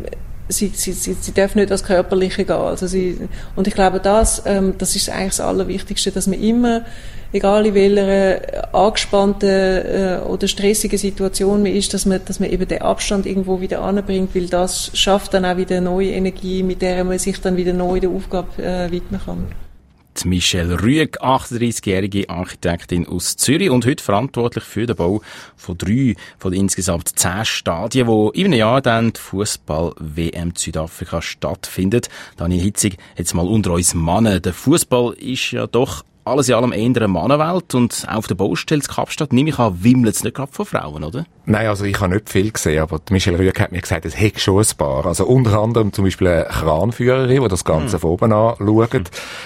sie, 0.50 0.72
sie, 0.74 0.92
sie, 0.92 1.14
sie 1.14 1.32
dürfen 1.32 1.60
nicht 1.60 1.72
als 1.72 1.84
Körperliche 1.84 2.44
gehen. 2.44 2.56
Also 2.56 2.88
sie, 2.88 3.18
und 3.56 3.68
ich 3.68 3.74
glaube, 3.74 4.00
das, 4.00 4.44
ähm, 4.46 4.76
das 4.78 4.96
ist 4.96 5.10
eigentlich 5.10 5.38
das 5.38 5.42
Allerwichtigste, 5.42 6.12
dass 6.12 6.28
man 6.28 6.42
immer, 6.42 6.82
egal 7.32 7.66
in 7.66 7.74
welcher 7.74 8.74
angespannten 8.74 9.50
äh, 9.50 10.20
oder 10.28 10.48
stressigen 10.48 10.98
Situation 10.98 11.64
man 11.64 11.74
ist, 11.74 11.94
dass 11.94 12.06
man, 12.06 12.22
dass 12.26 12.40
man 12.40 12.50
eben 12.50 12.68
den 12.68 12.82
Abstand 12.82 13.26
irgendwo 13.26 13.62
wieder 13.62 13.82
anbringt, 13.82 14.36
weil 14.36 14.48
das 14.48 14.92
schafft 14.94 15.34
dann 15.34 15.46
auch 15.46 15.58
wieder 15.58 15.82
neue 15.82 16.12
Energie, 16.12 16.64
mit 16.64 16.82
der 16.82 17.04
man 17.04 17.20
sich 17.20 17.40
dann 17.40 17.58
wieder 17.58 17.74
neu 17.74 18.00
der 18.00 18.10
Aufgabe 18.10 18.64
äh, 18.64 18.92
widmen 18.92 19.22
kann. 19.24 19.48
Michelle 20.26 20.82
Rüeg, 20.82 21.22
38-jährige 21.22 22.30
Architektin 22.30 23.08
aus 23.08 23.38
Zürich 23.38 23.70
und 23.70 23.86
heute 23.86 24.04
verantwortlich 24.04 24.64
für 24.64 24.86
den 24.86 24.96
Bau 24.96 25.22
von 25.56 25.78
drei 25.78 26.16
von 26.38 26.52
insgesamt 26.52 27.18
zehn 27.18 27.46
Stadien, 27.46 28.08
wo 28.08 28.30
in 28.32 28.48
einem 28.48 28.60
Jahr 28.60 28.82
dann 28.82 29.14
die 29.14 29.20
Fußball-WM 29.20 30.54
Südafrika 30.56 31.22
stattfindet. 31.22 32.10
Daniel 32.36 32.62
Hitzig, 32.62 32.98
jetzt 33.16 33.34
mal 33.34 33.48
unter 33.48 33.72
uns 33.72 33.94
Mannen. 33.94 34.42
Der 34.42 34.54
Fußball 34.54 35.14
ist 35.14 35.52
ja 35.52 35.68
doch 35.68 36.04
alles 36.30 36.50
in 36.50 36.56
allem 36.56 36.72
eher 36.72 36.86
eine 36.86 37.08
Mannenwelt 37.08 37.76
und 37.76 38.06
auf 38.10 38.28
der 38.28 38.36
Baustelle 38.36 38.82
in 38.82 38.88
Kapstadt, 38.88 39.34
nehme 39.34 39.50
ich 39.50 39.60
an, 39.60 39.84
wimmelt 39.84 40.16
es 40.16 40.24
nicht 40.24 40.36
gerade 40.36 40.52
von 40.52 40.66
Frauen, 40.66 41.04
oder? 41.04 41.26
Nein, 41.46 41.68
also 41.68 41.84
ich 41.84 42.00
habe 42.00 42.14
nicht 42.14 42.30
viel 42.30 42.52
gesehen, 42.52 42.82
aber 42.82 43.02
Michelle 43.10 43.40
Rüegg 43.40 43.60
hat 43.60 43.72
mir 43.72 43.82
gesagt, 43.82 44.06
es 44.06 44.20
hätte 44.20 44.40
schon 44.40 44.64
ein 44.64 44.78
paar. 44.78 45.06
Also 45.06 45.26
unter 45.26 45.60
anderem 45.60 45.92
zum 45.92 46.06
Beispiel 46.06 46.28
eine 46.28 46.46
Kranführerin, 46.46 47.42
die 47.42 47.48
das 47.48 47.66
Ganze 47.66 47.98
mhm. 47.98 48.02
von 48.02 48.10
oben 48.12 48.34
anschaut. 48.34 48.94
Mhm. 48.94 49.04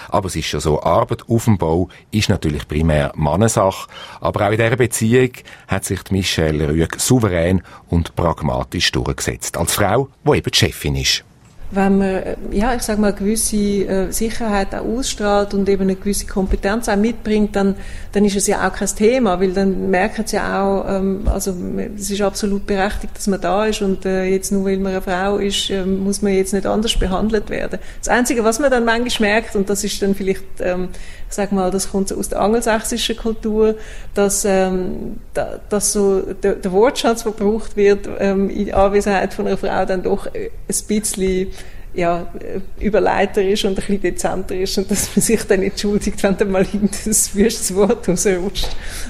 Aber 0.09 0.27
es 0.27 0.36
ist 0.36 0.47
schon 0.47 0.59
so, 0.59 0.84
Arbeit 0.84 1.23
auf 1.29 1.45
dem 1.45 1.57
Bau 1.57 1.89
ist 2.11 2.29
natürlich 2.29 2.67
primär 2.67 3.13
Mannensache. 3.15 3.88
Aber 4.19 4.47
auch 4.47 4.51
in 4.51 4.57
dieser 4.57 4.75
Beziehung 4.75 5.31
hat 5.67 5.86
sich 5.86 5.99
Michelle 6.11 6.67
Rüegg 6.67 6.99
souverän 6.99 7.61
und 7.89 8.15
pragmatisch 8.15 8.91
durchgesetzt. 8.91 9.57
Als 9.57 9.73
Frau, 9.73 10.09
die 10.25 10.38
eben 10.38 10.51
die 10.51 10.57
Chefin 10.57 10.95
ist 10.95 11.23
wenn 11.72 11.97
man, 11.97 12.22
ja, 12.51 12.76
ich 12.76 12.84
sag 12.84 12.99
mal, 12.99 13.07
eine 13.07 13.18
gewisse 13.18 13.57
äh, 13.57 14.11
Sicherheit 14.11 14.76
auch 14.76 14.86
ausstrahlt 14.86 15.53
und 15.53 15.68
eben 15.68 15.84
eine 15.84 15.95
gewisse 15.95 16.28
Kompetenz 16.28 16.88
auch 16.88 16.95
mitbringt, 16.95 17.55
dann, 17.55 17.76
dann 18.11 18.26
ist 18.26 18.36
es 18.36 18.47
ja 18.47 18.68
auch 18.68 18.74
kein 18.74 18.88
Thema, 18.88 19.39
weil 19.39 19.53
dann 19.53 19.89
merken 19.89 20.24
sie 20.26 20.36
ja 20.36 20.64
auch, 20.64 20.86
ähm, 20.88 21.28
also 21.28 21.55
es 21.95 22.11
ist 22.11 22.22
absolut 22.22 22.68
berechtigt, 22.68 23.16
dass 23.16 23.28
man 23.28 23.41
da 23.41 23.66
ist 23.66 23.82
und 23.82 24.05
äh, 24.05 24.26
jetzt 24.26 24.51
nur 24.51 24.66
weil 24.66 24.78
man 24.78 24.91
eine 24.91 25.01
Frau 25.01 25.38
ist, 25.38 25.70
äh, 25.70 25.84
muss 25.86 26.22
man 26.22 26.34
jetzt 26.34 26.53
nicht 26.53 26.66
anders 26.66 26.95
behandelt 26.95 27.49
werden. 27.49 27.80
Das 27.99 28.09
Einzige, 28.09 28.43
was 28.43 28.59
man 28.59 28.70
dann 28.70 28.86
manchmal 28.86 29.30
merkt, 29.30 29.55
und 29.55 29.70
das 29.70 29.84
ist 29.84 30.01
dann 30.01 30.16
vielleicht, 30.16 30.43
ähm, 30.59 30.89
ich 31.30 31.36
sag 31.36 31.51
mal, 31.51 31.72
das 31.72 31.89
kommt 31.89 32.14
aus 32.14 32.30
der 32.30 32.41
angelsächsischen 32.41 33.18
Kultur, 33.18 33.76
dass, 34.14 34.45
ähm, 34.45 35.18
da, 35.34 35.59
dass 35.70 35.93
so 35.93 36.22
der, 36.22 36.55
der 36.55 36.72
Wortschatz, 36.72 37.24
der 37.24 37.32
gebraucht 37.32 37.76
wird, 37.76 38.07
ähm, 38.20 38.49
in 38.49 38.74
Anwesenheit 38.74 39.34
von 39.34 39.47
einer 39.47 39.57
Frau 39.57 39.86
dann 39.86 40.03
doch 40.03 40.28
ein 40.28 40.49
bisschen 40.68 41.47
ja, 41.93 42.27
überleiter 42.79 43.43
ist 43.43 43.65
und 43.65 43.71
ein 43.71 43.75
bisschen 43.75 44.01
dezenter 44.01 44.55
ist 44.55 44.77
und 44.77 44.89
dass 44.89 45.15
man 45.15 45.21
sich 45.21 45.43
dann 45.43 45.61
entschuldigt, 45.61 46.21
wenn 46.23 46.37
dann 46.37 46.51
mal 46.51 46.65
ein 46.73 46.89
wüstes 46.91 47.75
Wort 47.75 48.07
rausrutscht, 48.07 48.69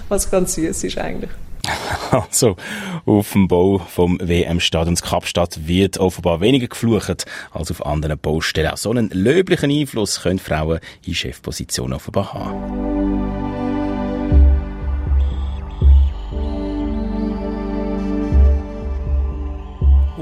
was 0.09 0.29
ganz 0.29 0.55
süß 0.55 0.83
ist 0.83 0.97
eigentlich. 0.97 1.31
Also, 2.11 2.57
auf 3.05 3.31
dem 3.31 3.47
Bau 3.47 3.79
vom 3.79 4.19
WM-Stadions 4.21 5.01
Kapstadt 5.01 5.67
wird 5.67 5.97
offenbar 5.97 6.41
weniger 6.41 6.67
geflucht 6.67 7.25
als 7.51 7.71
auf 7.71 7.85
anderen 7.85 8.19
Baustellen. 8.19 8.71
Auch 8.71 8.77
so 8.77 8.91
einen 8.91 9.09
löblichen 9.09 9.71
Einfluss 9.71 10.21
können 10.21 10.39
Frauen 10.39 10.79
in 11.05 11.15
Chefpositionen 11.15 11.93
offenbar 11.93 12.33
haben. 12.33 12.92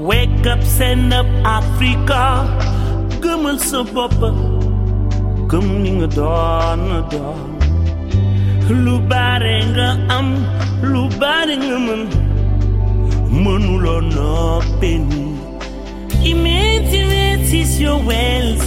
Wake 0.02 0.46
up, 0.46 0.60
send 0.64 1.14
up 1.14 1.26
Africa. 1.46 2.42
Gummel 3.22 3.56
sa 3.60 3.84
boppa. 3.84 4.34
Gumning 5.46 6.02
a 6.02 6.08
dawn 6.08 6.90
a 6.90 7.00
dawn. 7.08 7.54
Lubarenga 8.66 9.88
am, 10.10 10.42
lubarenga 10.82 11.78
man. 11.86 12.02
Manulo 13.30 14.02
no 14.02 14.58
penny. 14.80 15.38
Immense 16.28 17.52
is 17.52 17.80
your 17.80 18.02
wealth. 18.02 18.66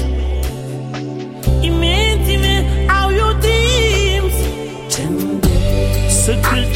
Immense 1.61 2.31
are 2.87 3.11
your 3.11 3.33
dreams. 3.43 4.37
Secret, 6.07 6.71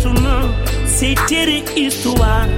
tu 0.00 0.10
na, 0.24 0.48
c'est 0.86 1.14
tes 1.28 1.60
histoires 1.76 2.48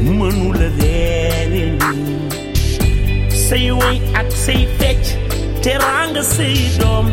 mënula 0.00 0.68
reere 0.78 1.64
ni 1.80 3.28
say 3.44 3.70
woy 3.70 3.98
ak 4.20 4.30
say 4.44 4.66
fecc 4.78 5.04
teranga 5.64 6.22
say 6.22 6.54
doom 6.80 7.06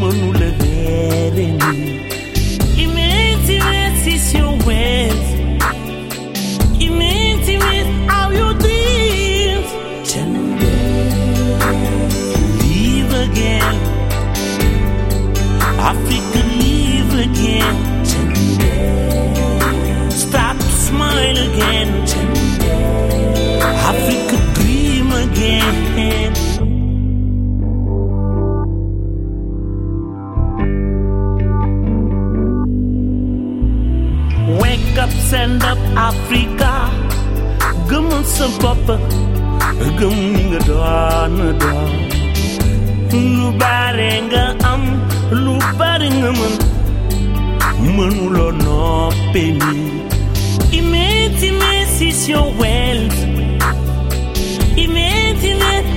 mënula 0.00 0.48
reere 0.60 1.46
ni. 1.60 1.80
Imagine 2.84 4.06
is 4.14 4.34
your 4.34 4.54
wealth 4.66 5.28
Africa 23.92 24.36
dream 24.54 25.12
again. 25.12 26.32
Wake 34.60 34.96
up, 34.98 35.10
send 35.30 35.62
up 35.62 35.78
Africa. 36.08 36.72
Gumun 37.88 38.24
some 38.24 38.54
papa, 38.58 38.96
gumunga 39.98 40.60
dana 40.68 41.48
da. 41.62 41.72
Lubarenga 43.36 44.44
am, 44.70 44.82
lubarenga 45.44 46.30
man, 46.38 46.54
manulo 47.96 48.46
no 48.64 49.10
pemi. 49.32 49.74
Immense, 50.78 51.42
immense 51.42 52.00
is 52.00 52.28
your 52.28 52.46
wealth. 52.60 53.18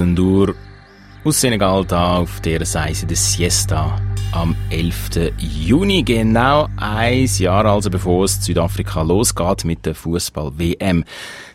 N'Dour 0.00 0.54
aus 1.24 1.40
Senegal 1.40 1.84
da 1.84 2.18
auf 2.18 2.40
der 2.40 2.66
Seite 2.66 3.06
der 3.06 3.16
Siesta 3.16 4.00
am 4.32 4.56
11. 4.70 5.32
Juni, 5.38 6.02
genau 6.02 6.68
ein 6.76 7.28
Jahr 7.38 7.64
also 7.66 7.90
bevor 7.90 8.24
es 8.24 8.44
Südafrika 8.44 9.02
losgeht 9.02 9.64
mit 9.64 9.86
der 9.86 9.94
Fußball-WM. 9.94 11.04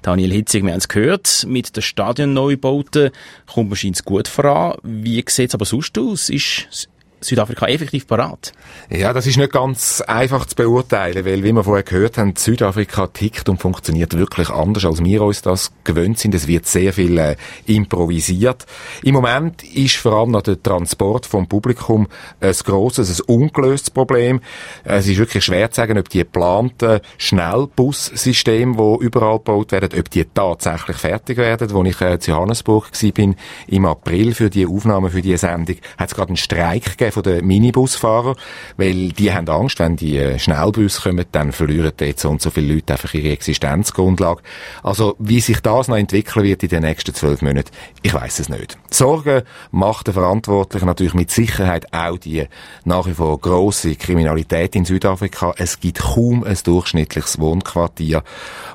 Daniel 0.02 0.32
Hitzig, 0.32 0.64
wir 0.64 0.72
haben 0.72 0.80
es 0.80 0.88
gehört, 0.88 1.46
mit 1.48 1.76
den 1.76 1.84
Stadionneubauten 1.84 3.12
kommt 3.46 3.70
man 3.70 3.76
scheint 3.76 4.04
gut 4.06 4.28
voran. 4.28 4.78
Wie 4.84 5.24
sieht 5.28 5.50
es 5.50 5.56
aber 5.56 5.66
sonst 5.66 5.98
aus? 5.98 6.30
Ist 6.30 6.90
Südafrika 7.22 7.68
effektiv 7.68 8.08
parat? 8.08 8.54
Ja, 8.90 9.14
das 9.14 9.28
ist 9.28 9.38
nicht 9.38 9.52
ganz 9.52 10.02
einfach 10.02 10.46
zu 10.46 10.56
beurteilen, 10.56 11.26
weil, 11.26 11.44
wie 11.44 11.52
wir 11.52 11.64
vorher 11.64 11.84
gehört 11.84 12.18
haben, 12.18 12.36
Südafrika 12.36 13.08
tickt 13.08 13.50
und 13.50 13.58
funktioniert 13.58 14.18
wirklich 14.18 14.50
anders, 14.50 14.86
als 14.86 15.04
wir 15.04 15.22
uns 15.22 15.42
das 15.42 15.72
gewöhnt 15.84 16.18
sind. 16.20 16.34
Es 16.34 16.48
wird 16.48 16.66
sehr 16.66 16.94
viel 16.94 17.18
äh, 17.18 17.36
improvisiert. 17.66 18.66
Im 19.04 19.16
Moment 19.16 19.64
ist 19.64 19.98
vor 19.98 20.14
allem 20.14 20.32
noch 20.32 20.42
der 20.42 20.62
Transport 20.62 21.26
vom 21.26 21.48
Publikum 21.48 22.08
ein 22.40 22.54
grosses, 22.64 23.20
ein 23.20 23.26
ungelöstes 23.28 23.92
Problem. 23.92 24.42
Es 24.84 25.08
ist 25.08 25.18
wirklich 25.18 25.44
schwer 25.44 25.70
zu 25.72 25.82
sagen, 25.82 25.98
ob 25.98 26.10
die 26.10 26.20
geplanten 26.20 27.02
Schnellbussysteme, 27.18 28.76
die 28.76 29.06
überall 29.06 29.38
gebaut 29.38 29.72
werden, 29.72 30.00
ob 30.00 30.10
die 30.10 30.26
tatsächlich 30.26 30.98
fertig 30.98 31.38
werden. 31.38 31.76
Als 31.76 31.88
ich 31.90 32.02
äh, 32.02 32.14
in 32.14 32.20
Johannesburg 32.22 32.90
war, 32.92 33.36
im 33.68 33.86
April 33.86 34.34
für 34.34 34.50
die 34.50 34.66
Aufnahme 34.66 35.10
für 35.10 35.22
die 35.22 35.38
Sendung, 35.38 35.78
hat 35.98 36.10
es 36.10 36.16
gerade 36.16 36.30
einen 36.30 36.38
Streik 36.38 36.98
gegeben 36.98 37.09
von 37.12 37.24
den 37.24 37.46
Minibusfahrern, 37.46 38.36
weil 38.78 39.10
die 39.10 39.34
haben 39.34 39.48
Angst, 39.50 39.80
wenn 39.80 39.96
die 39.96 40.18
äh, 40.18 40.40
Schnellbus 40.40 41.02
kommen, 41.02 41.26
dann 41.32 41.52
verlieren 41.52 41.92
dort 41.96 42.20
so 42.20 42.30
und 42.30 42.42
so 42.42 42.50
viele 42.50 42.76
Leute 42.76 42.94
einfach 42.94 43.14
ihre 43.14 43.32
Existenzgrundlage. 43.32 44.42
Also, 44.84 45.16
wie 45.20 45.42
sich 45.42 45.60
das 45.62 45.88
noch 45.88 45.98
entwickeln 45.98 46.46
wird 46.46 46.64
in 46.64 46.70
den 46.70 46.84
nächsten 46.84 47.14
zwölf 47.14 47.42
Monaten, 47.42 47.72
ich 48.02 48.14
weiß 48.14 48.40
es 48.40 48.50
nicht. 48.50 48.78
Sorgen 48.90 49.44
macht 49.72 50.08
der 50.08 50.14
Verantwortliche 50.14 50.86
natürlich 50.86 51.14
mit 51.14 51.32
Sicherheit 51.32 51.94
auch 51.94 52.18
die 52.18 52.48
nach 52.86 53.06
wie 53.06 53.14
vor 53.14 53.40
grosse 53.40 53.96
Kriminalität 53.96 54.76
in 54.76 54.86
Südafrika. 54.86 55.54
Es 55.58 55.80
gibt 55.80 56.00
kaum 56.00 56.44
ein 56.44 56.58
durchschnittliches 56.64 57.40
Wohnquartier, 57.40 58.24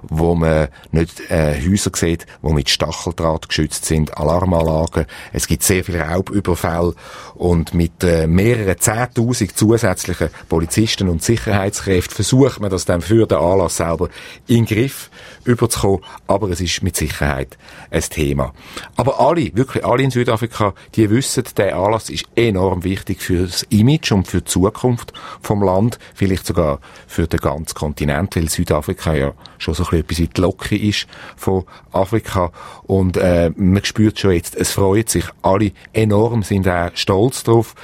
wo 0.03 0.35
man 0.35 0.69
nicht 0.93 1.31
äh, 1.31 1.61
Häuser 1.61 1.91
sieht, 1.95 2.27
die 2.43 2.53
mit 2.53 2.71
Stacheldraht 2.71 3.49
geschützt 3.49 3.85
sind, 3.85 4.17
Alarmanlagen. 4.17 5.07
Es 5.33 5.47
gibt 5.47 5.63
sehr 5.63 5.85
viele 5.85 6.01
Raubüberfälle 6.01 6.95
und 7.35 7.75
mit 7.75 8.05
äh, 8.05 8.24
mehreren 8.27 8.79
Zehntausend 8.79 9.57
zusätzlichen 9.57 10.31
Polizisten 10.49 11.09
und 11.09 11.23
Sicherheitskräften 11.23 12.15
versucht 12.15 12.61
man 12.61 12.71
das 12.71 12.85
dann 12.85 13.01
für 13.01 13.27
den 13.27 13.39
Anlass 13.39 13.77
selber 13.77 14.09
in 14.47 14.65
den 14.65 14.67
Griff 14.67 15.11
überzukommen, 15.45 16.01
aber 16.27 16.51
es 16.51 16.61
ist 16.61 16.83
mit 16.83 16.97
Sicherheit 16.97 17.57
ein 17.91 18.03
Thema. 18.03 18.53
Aber 18.97 19.21
alle, 19.21 19.55
wirklich 19.55 19.85
alle 19.85 20.03
in 20.03 20.11
Südafrika, 20.11 20.75
die 20.95 21.11
wissen, 21.11 21.45
der 21.57 21.77
Anlass 21.77 22.11
ist 22.11 22.25
enorm 22.35 22.85
wichtig 22.85 23.21
für 23.21 23.47
das 23.47 23.65
Image 23.65 24.13
und 24.13 24.27
für 24.27 24.39
die 24.39 24.45
Zukunft 24.45 25.13
vom 25.43 25.63
Land, 25.63 25.99
vielleicht 26.15 26.47
sogar 26.47 26.81
für 27.07 27.27
den 27.27 27.41
ganzen 27.41 27.75
Kontinent, 27.75 28.37
weil 28.37 28.49
Südafrika 28.49 29.15
ja 29.15 29.33
schon 29.59 29.75
so 29.75 29.85
ein 29.85 30.03
bisschen 30.05 30.05
etwas 30.05 30.19
wie 30.19 30.29
die 30.29 30.41
Locke 30.41 30.77
ist 30.77 31.07
von 31.37 31.65
Afrika. 31.93 32.51
Und 32.85 33.17
äh, 33.17 33.51
man 33.57 33.85
spürt 33.85 34.19
schon 34.19 34.33
jetzt, 34.33 34.57
es 34.57 34.73
freut 34.73 35.09
sich. 35.09 35.25
Alle 35.43 35.73
enorm, 35.93 36.43
sind 36.43 36.69
auch 36.69 36.91
stolz 36.95 37.45
drauf, 37.45 37.75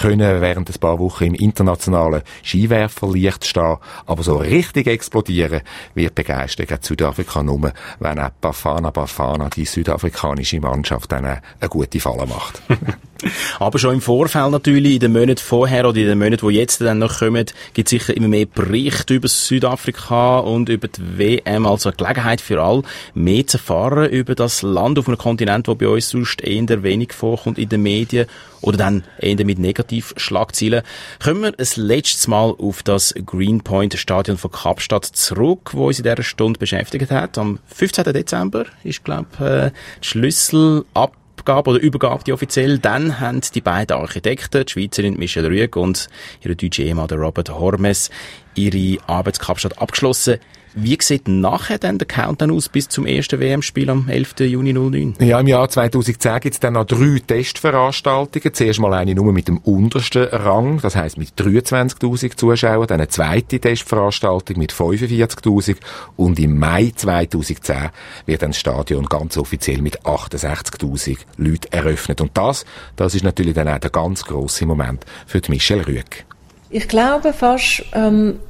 können 0.00 0.40
während 0.40 0.70
ein 0.70 0.80
paar 0.80 0.98
Wochen 0.98 1.24
im 1.24 1.34
internationalen 1.34 2.22
Skiwerferlicht 2.42 3.44
stehen, 3.44 3.76
aber 4.06 4.22
so 4.22 4.36
richtig 4.36 4.86
explodieren 4.86 5.60
wird 5.94 6.14
begeistert 6.14 6.68
gegen 6.68 6.82
Südafrika 6.82 7.42
nur, 7.42 7.72
wenn 8.00 8.18
auch 8.18 8.30
Bafana 8.40 8.90
Bafana, 8.90 9.48
die 9.50 9.64
südafrikanische 9.64 10.60
Mannschaft, 10.60 11.12
dann 11.12 11.24
eine 11.24 11.40
gute 11.68 12.00
Falle 12.00 12.26
macht. 12.26 12.62
Aber 13.58 13.78
schon 13.78 13.94
im 13.94 14.00
Vorfeld 14.00 14.50
natürlich, 14.50 14.94
in 14.94 15.00
den 15.00 15.12
Monaten 15.12 15.38
vorher 15.38 15.88
oder 15.88 15.98
in 15.98 16.06
den 16.06 16.18
Monaten, 16.18 16.48
die 16.48 16.54
jetzt 16.54 16.80
dann 16.80 16.98
noch 16.98 17.18
kommen, 17.18 17.46
gibt 17.72 17.88
es 17.88 17.90
sicher 17.90 18.16
immer 18.16 18.28
mehr 18.28 18.46
Berichte 18.46 19.14
über 19.14 19.28
Südafrika 19.28 20.38
und 20.38 20.68
über 20.68 20.88
die 20.88 21.18
WM, 21.18 21.66
also 21.66 21.88
eine 21.88 21.96
Gelegenheit 21.96 22.40
für 22.40 22.62
alle, 22.62 22.82
mehr 23.14 23.46
zu 23.46 23.58
erfahren 23.58 24.10
über 24.10 24.34
das 24.34 24.62
Land 24.62 24.98
auf 24.98 25.08
einem 25.08 25.18
Kontinent, 25.18 25.68
wo 25.68 25.74
bei 25.74 25.88
uns 25.88 26.10
sonst 26.10 26.42
eher 26.42 26.82
wenig 26.82 27.12
vorkommt 27.12 27.58
in 27.58 27.68
den 27.68 27.82
Medien 27.82 28.26
oder 28.64 28.78
dann 28.78 29.04
eher 29.18 29.44
mit 29.44 29.58
Negativschlagzeilen. 29.58 30.82
Kommen 31.22 31.42
wir 31.42 31.54
ein 31.58 31.66
letztes 31.76 32.26
Mal 32.28 32.54
auf 32.58 32.82
das 32.82 33.14
Greenpoint 33.26 33.94
Stadion 33.94 34.38
von 34.38 34.50
Kapstadt 34.50 35.04
zurück, 35.04 35.70
wo 35.72 35.88
uns 35.88 35.98
in 35.98 36.04
dieser 36.04 36.22
Stunde 36.22 36.58
beschäftigt 36.58 37.10
hat. 37.10 37.36
Am 37.36 37.58
15. 37.66 38.04
Dezember 38.12 38.64
ist, 38.82 39.04
glaube 39.04 39.26
ich, 39.34 39.40
äh, 39.40 39.70
die 40.02 40.06
Schlüssel 40.06 40.84
ab 40.94 41.14
Abgabe 41.36 41.70
oder 41.70 41.80
Übergabe 41.80 42.24
die 42.24 42.32
offiziell. 42.32 42.78
Dann 42.78 43.20
haben 43.20 43.40
die 43.54 43.60
beiden 43.60 43.96
Architekten, 43.98 44.64
die 44.64 44.72
Schweizerin 44.72 45.18
Michelle 45.18 45.48
Rüeg 45.48 45.76
und 45.76 46.08
ihre 46.42 46.56
deutsche 46.56 46.84
Ehemann 46.84 47.10
Robert 47.10 47.50
Hormes, 47.50 48.10
ihre 48.54 49.02
Arbeitskapstadt 49.06 49.78
abgeschlossen. 49.78 50.38
Wie 50.76 50.98
sieht 51.00 51.28
nachher 51.28 51.78
denn 51.78 51.98
der 51.98 52.08
Countdown 52.08 52.50
aus 52.50 52.68
bis 52.68 52.88
zum 52.88 53.06
ersten 53.06 53.38
WM-Spiel 53.38 53.88
am 53.90 54.08
11. 54.08 54.40
Juni 54.40 54.72
09? 54.72 55.14
Ja, 55.20 55.38
im 55.38 55.46
Jahr 55.46 55.68
2010 55.68 56.40
gibt 56.40 56.54
es 56.54 56.60
dann 56.60 56.72
noch 56.72 56.84
drei 56.84 57.20
Testveranstaltungen. 57.24 58.52
Zuerst 58.52 58.80
mal 58.80 58.92
eine 58.92 59.14
nur 59.14 59.32
mit 59.32 59.46
dem 59.46 59.58
untersten 59.58 60.24
Rang, 60.24 60.80
das 60.80 60.96
heißt 60.96 61.16
mit 61.16 61.28
23.000 61.38 62.36
Zuschauern, 62.36 62.88
dann 62.88 63.00
eine 63.00 63.08
zweite 63.08 63.60
Testveranstaltung 63.60 64.58
mit 64.58 64.72
45.000 64.72 65.76
und 66.16 66.40
im 66.40 66.58
Mai 66.58 66.92
2010 66.94 67.90
wird 68.26 68.42
dann 68.42 68.50
das 68.50 68.58
Stadion 68.58 69.06
ganz 69.06 69.36
offiziell 69.36 69.80
mit 69.80 70.00
68.000 70.02 71.18
Leuten 71.36 71.72
eröffnet. 71.72 72.20
Und 72.20 72.32
das, 72.34 72.64
das 72.96 73.14
ist 73.14 73.22
natürlich 73.22 73.54
dann 73.54 73.68
auch 73.68 73.78
der 73.78 73.90
ganz 73.90 74.24
grosse 74.24 74.66
Moment 74.66 75.04
für 75.24 75.40
die 75.40 75.52
Michelle 75.52 75.86
Rüegg. 75.86 76.24
Ich 76.70 76.88
glaube 76.88 77.32
fast, 77.32 77.84
ähm, 77.92 78.40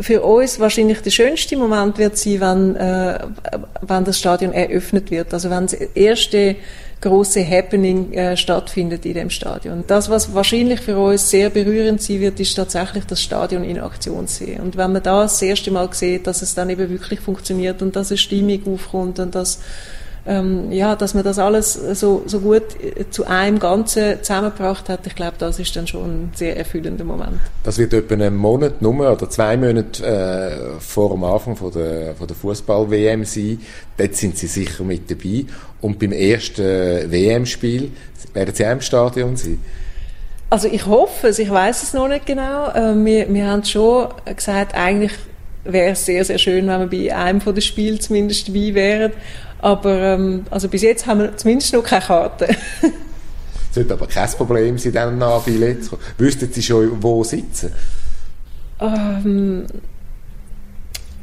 für 0.00 0.22
uns 0.22 0.58
wahrscheinlich 0.58 1.00
der 1.00 1.10
schönste 1.10 1.56
Moment 1.56 1.98
wird 1.98 2.16
sein, 2.16 2.40
wenn, 2.40 2.76
äh, 2.76 3.18
wenn 3.82 4.04
das 4.04 4.18
Stadion 4.18 4.52
eröffnet 4.52 5.10
wird. 5.10 5.34
Also 5.34 5.50
wenn 5.50 5.66
das 5.66 5.74
erste 5.74 6.56
große 7.02 7.46
Happening 7.46 8.12
äh, 8.12 8.36
stattfindet 8.36 9.04
in 9.04 9.14
dem 9.14 9.30
Stadion. 9.30 9.84
Das, 9.86 10.08
was 10.08 10.32
wahrscheinlich 10.34 10.80
für 10.80 10.96
uns 10.96 11.28
sehr 11.28 11.50
berührend 11.50 12.00
sein 12.00 12.20
wird, 12.20 12.40
ist 12.40 12.54
tatsächlich 12.54 13.04
das 13.04 13.20
Stadion 13.20 13.64
in 13.64 13.80
Aktion 13.80 14.26
sehen. 14.28 14.60
Und 14.60 14.76
wenn 14.76 14.92
man 14.92 15.02
da 15.02 15.22
das 15.22 15.42
erste 15.42 15.70
Mal 15.70 15.88
sieht, 15.92 16.26
dass 16.26 16.42
es 16.42 16.54
dann 16.54 16.70
eben 16.70 16.88
wirklich 16.88 17.20
funktioniert 17.20 17.82
und 17.82 17.96
dass 17.96 18.10
eine 18.10 18.18
Stimmung 18.18 18.74
aufkommt 18.74 19.18
und 19.18 19.34
dass 19.34 19.58
ähm, 20.24 20.70
ja, 20.70 20.94
dass 20.94 21.14
man 21.14 21.24
das 21.24 21.38
alles 21.38 21.72
so, 21.72 22.22
so 22.26 22.40
gut 22.40 22.62
zu 23.10 23.26
einem 23.26 23.58
Ganzen 23.58 24.22
zusammengebracht 24.22 24.88
hat, 24.88 25.06
ich 25.06 25.16
glaube, 25.16 25.34
das 25.38 25.58
ist 25.58 25.74
dann 25.74 25.86
schon 25.86 26.04
ein 26.04 26.32
sehr 26.34 26.56
erfüllender 26.56 27.04
Moment. 27.04 27.40
Das 27.64 27.78
wird 27.78 27.92
etwa 27.92 28.14
einen 28.14 28.36
Monat 28.36 28.80
nur 28.80 29.10
oder 29.10 29.28
zwei 29.28 29.56
Monate 29.56 30.06
äh, 30.06 30.80
vor 30.80 31.10
dem 31.10 31.24
Anfang 31.24 31.56
von 31.56 31.72
der, 31.72 32.14
von 32.14 32.26
der 32.26 32.36
Fußball-WM 32.36 33.24
sein. 33.24 33.60
Dort 33.96 34.14
sind 34.14 34.38
Sie 34.38 34.46
sicher 34.46 34.84
mit 34.84 35.10
dabei. 35.10 35.44
Und 35.80 35.98
beim 35.98 36.12
ersten 36.12 37.10
WM-Spiel 37.10 37.90
werden 38.32 38.54
Sie 38.54 38.64
auch 38.64 38.72
im 38.72 38.80
Stadion 38.80 39.36
sein? 39.36 39.58
Also 40.50 40.68
ich 40.68 40.86
hoffe 40.86 41.28
es, 41.28 41.38
ich 41.38 41.50
weiß 41.50 41.82
es 41.82 41.94
noch 41.94 42.08
nicht 42.08 42.26
genau. 42.26 42.68
Äh, 42.70 42.94
wir, 43.04 43.32
wir 43.32 43.46
haben 43.46 43.64
schon 43.64 44.08
gesagt, 44.36 44.74
eigentlich 44.74 45.12
wäre 45.64 45.92
es 45.92 46.04
sehr, 46.04 46.24
sehr 46.24 46.38
schön, 46.38 46.66
wenn 46.68 46.90
wir 46.90 47.08
bei 47.08 47.16
einem 47.16 47.40
von 47.40 47.54
den 47.54 47.62
Spielen 47.62 48.00
zumindest 48.00 48.48
dabei 48.48 48.74
wären. 48.74 49.12
Aber 49.62 49.96
ähm, 49.96 50.44
also 50.50 50.68
bis 50.68 50.82
jetzt 50.82 51.06
haben 51.06 51.20
wir 51.20 51.36
zumindest 51.36 51.72
noch 51.72 51.82
keine 51.84 52.04
Karte. 52.04 52.48
Es 53.70 53.76
wird 53.76 53.90
aber 53.90 54.06
kein 54.06 54.28
Problem 54.28 54.76
sein, 54.76 54.92
dann 54.92 55.16
nach 55.16 55.40
Billett 55.44 55.82
zu 55.82 55.96
Wüssten 56.18 56.52
Sie 56.52 56.62
schon, 56.62 57.02
wo 57.02 57.24
sitzen? 57.24 57.72
Ähm, 58.78 59.64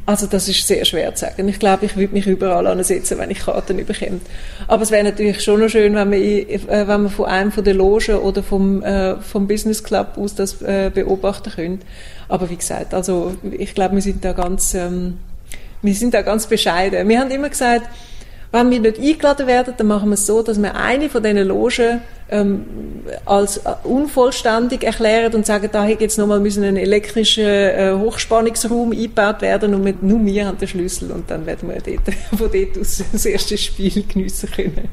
also 0.07 0.25
das 0.25 0.47
ist 0.47 0.65
sehr 0.65 0.83
schwer 0.83 1.13
zu 1.13 1.25
sagen. 1.25 1.47
Ich 1.47 1.59
glaube, 1.59 1.85
ich 1.85 1.95
würde 1.95 2.11
mich 2.11 2.25
überall 2.25 2.65
ansetzen, 2.65 3.19
wenn 3.19 3.29
ich 3.29 3.41
Karten 3.41 3.77
bekomme. 3.85 4.21
Aber 4.67 4.81
es 4.81 4.89
wäre 4.89 5.03
natürlich 5.03 5.43
schon 5.43 5.59
noch 5.59 5.69
schön, 5.69 5.93
wenn 5.93 6.09
man, 6.09 6.19
äh, 6.19 6.57
wenn 6.67 6.87
man 6.87 7.09
von 7.11 7.25
einem 7.25 7.51
von 7.51 7.63
der 7.63 7.75
Logen 7.75 8.15
oder 8.15 8.41
vom, 8.41 8.81
äh, 8.81 9.17
vom 9.17 9.47
Business 9.47 9.83
Club 9.83 10.17
aus 10.17 10.33
das 10.33 10.59
äh, 10.63 10.89
beobachten 10.91 11.51
könnte. 11.51 11.85
Aber 12.27 12.49
wie 12.49 12.55
gesagt, 12.55 12.95
also 12.95 13.35
ich 13.51 13.75
glaube, 13.75 13.93
wir 13.93 14.01
sind 14.01 14.25
da 14.25 14.33
ganz, 14.33 14.73
ähm, 14.73 15.19
wir 15.83 15.93
sind 15.93 16.15
da 16.15 16.23
ganz 16.23 16.47
bescheiden. 16.47 17.07
Wir 17.07 17.19
haben 17.19 17.29
immer 17.29 17.49
gesagt, 17.49 17.87
wenn 18.51 18.71
wir 18.71 18.79
nicht 18.79 18.99
eingeladen 18.99 19.47
werden, 19.47 19.73
dann 19.77 19.87
machen 19.87 20.09
wir 20.09 20.15
es 20.15 20.25
so, 20.25 20.41
dass 20.41 20.61
wir 20.61 20.75
eine 20.75 21.09
von 21.09 21.21
diesen 21.21 21.47
Logen 21.47 22.01
ähm, 22.31 22.65
als 23.25 23.57
äh, 23.57 23.73
unvollständig 23.83 24.83
erklären 24.83 25.33
und 25.33 25.45
sagen, 25.45 25.69
da 25.71 25.83
hätte 25.83 26.03
jetzt 26.03 26.17
nochmal 26.17 26.39
müssen 26.39 26.63
ein 26.63 26.77
elektrischer 26.77 27.77
äh, 27.77 27.93
Hochspannungsraum 27.93 28.91
eingebaut 28.91 29.41
werden 29.41 29.73
und 29.75 29.83
mit, 29.83 30.01
nur 30.01 30.23
wir 30.25 30.47
haben 30.47 30.57
den 30.57 30.67
Schlüssel 30.67 31.11
und 31.11 31.29
dann 31.29 31.45
werden 31.45 31.69
wir 31.69 31.81
dort, 31.81 32.15
von 32.37 32.49
dort 32.51 32.77
aus 32.79 33.03
das 33.11 33.25
erste 33.25 33.57
Spiel 33.57 34.03
geniessen 34.07 34.49
können. 34.51 34.89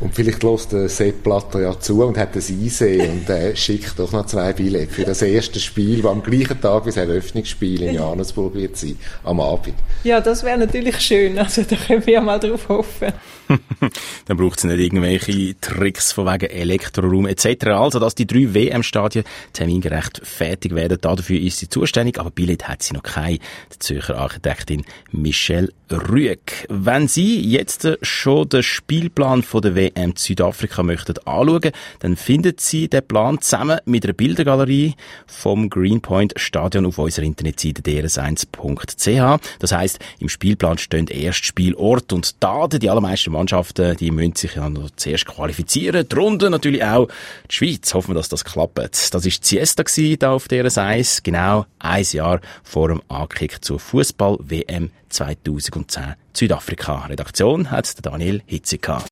Und 0.00 0.14
vielleicht 0.14 0.42
lässt 0.42 0.72
der 0.72 0.88
Sepp 0.88 1.22
Blatter 1.22 1.60
ja 1.60 1.78
zu 1.78 2.04
und 2.04 2.18
hat 2.18 2.34
das 2.34 2.50
Einsehen 2.50 3.10
und 3.10 3.30
äh, 3.30 3.54
schickt 3.56 3.98
doch 3.98 4.12
noch 4.12 4.26
zwei 4.26 4.52
Billette 4.52 4.92
für 4.92 5.04
das 5.04 5.22
erste 5.22 5.60
Spiel, 5.60 6.02
das 6.02 6.10
am 6.10 6.22
gleichen 6.22 6.60
Tag 6.60 6.84
wie 6.84 6.88
das 6.88 6.96
Eröffnungsspiel 6.96 7.82
in 7.82 7.94
Johannesburg 7.94 8.54
wird 8.54 8.76
sein, 8.76 8.98
am 9.22 9.40
Abend. 9.40 9.74
Ja, 10.02 10.20
das 10.20 10.42
wäre 10.42 10.58
natürlich 10.58 11.00
schön. 11.00 11.38
Also 11.38 11.62
da 11.62 11.76
können 11.76 12.04
wir 12.04 12.14
ja 12.14 12.20
mal 12.20 12.40
drauf 12.40 12.68
hoffen. 12.68 13.12
Dann 14.26 14.36
braucht 14.36 14.58
es 14.58 14.64
nicht 14.64 14.78
irgendwelche 14.78 15.58
Tricks 15.60 16.12
von 16.12 16.26
wegen 16.26 16.50
Elektroraum 16.50 17.26
etc. 17.26 17.66
Also, 17.68 17.98
dass 17.98 18.14
die 18.14 18.26
drei 18.26 18.54
WM-Stadien 18.54 19.24
termingerecht 19.52 20.20
fertig 20.24 20.74
werden, 20.74 20.98
dafür 21.00 21.40
ist 21.40 21.58
sie 21.58 21.68
zuständig, 21.68 22.18
aber 22.18 22.30
Billett 22.30 22.68
hat 22.68 22.82
sie 22.82 22.94
noch 22.94 23.02
keine. 23.02 23.38
Die 23.72 23.78
Zürcher 23.78 24.18
Architektin 24.18 24.84
Michelle 25.12 25.68
Rüegg. 25.90 26.66
Wenn 26.68 27.08
Sie 27.08 27.40
jetzt 27.40 27.86
schon 28.02 28.48
den 28.48 28.62
Spielplan 28.62 29.42
von 29.42 29.62
der 29.62 29.74
WM 29.74 30.14
Südafrika 30.16 30.82
möchten 30.82 31.18
anschauen, 31.26 31.72
dann 32.00 32.16
finden 32.16 32.54
Sie 32.58 32.88
den 32.88 33.06
Plan 33.06 33.40
zusammen 33.40 33.78
mit 33.84 34.04
einer 34.04 34.14
Bildergalerie 34.14 34.94
vom 35.26 35.68
Greenpoint 35.68 36.32
Stadion 36.36 36.86
auf 36.86 36.98
unserer 36.98 37.26
Internetseite 37.26 37.82
drs1.ch. 37.82 39.40
Das 39.58 39.72
heißt, 39.72 39.98
im 40.18 40.28
Spielplan 40.28 40.78
stehen 40.78 41.06
erst 41.08 41.44
Spielort 41.44 42.12
und 42.12 42.42
Daten. 42.42 42.80
Die 42.80 42.90
allermeisten 42.90 43.32
Mannschaften, 43.34 43.96
die 43.96 44.10
müssen 44.10 44.36
sich 44.36 44.54
ja 44.54 44.68
noch 44.70 44.90
zuerst 44.96 45.26
qualifizieren. 45.26 46.08
Darunter 46.08 46.50
natürlich 46.50 46.82
auch 46.84 47.08
die 47.50 47.54
Schweiz. 47.54 47.92
Hoffen 47.94 48.10
wir, 48.10 48.14
dass 48.14 48.28
das 48.28 48.44
klappt. 48.44 48.78
Das 48.78 49.12
war 49.12 49.20
die 49.20 49.30
Siesta 49.30 49.84
hier 49.94 50.30
auf 50.30 50.46
DRS1, 50.46 51.22
genau 51.22 51.66
ein 51.78 52.04
Jahr 52.04 52.40
vor 52.62 52.88
dem 52.88 53.02
Ankick 53.08 53.64
zur 53.64 53.78
Fußball-WM 53.78 54.90
2010 55.08 56.14
Südafrika. 56.32 57.06
Redaktion 57.06 57.70
hat 57.70 58.04
Daniel 58.04 58.42
Hitzika. 58.46 59.04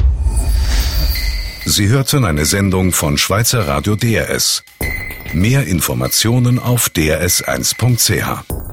Sie 1.65 1.89
hörten 1.89 2.25
eine 2.25 2.45
Sendung 2.45 2.93
von 2.93 3.17
Schweizer 3.19 3.69
Radio 3.69 3.95
DRS. 3.95 4.65
Mehr 5.33 5.67
Informationen 5.67 6.59
auf 6.59 6.89
drs1.ch. 6.89 8.72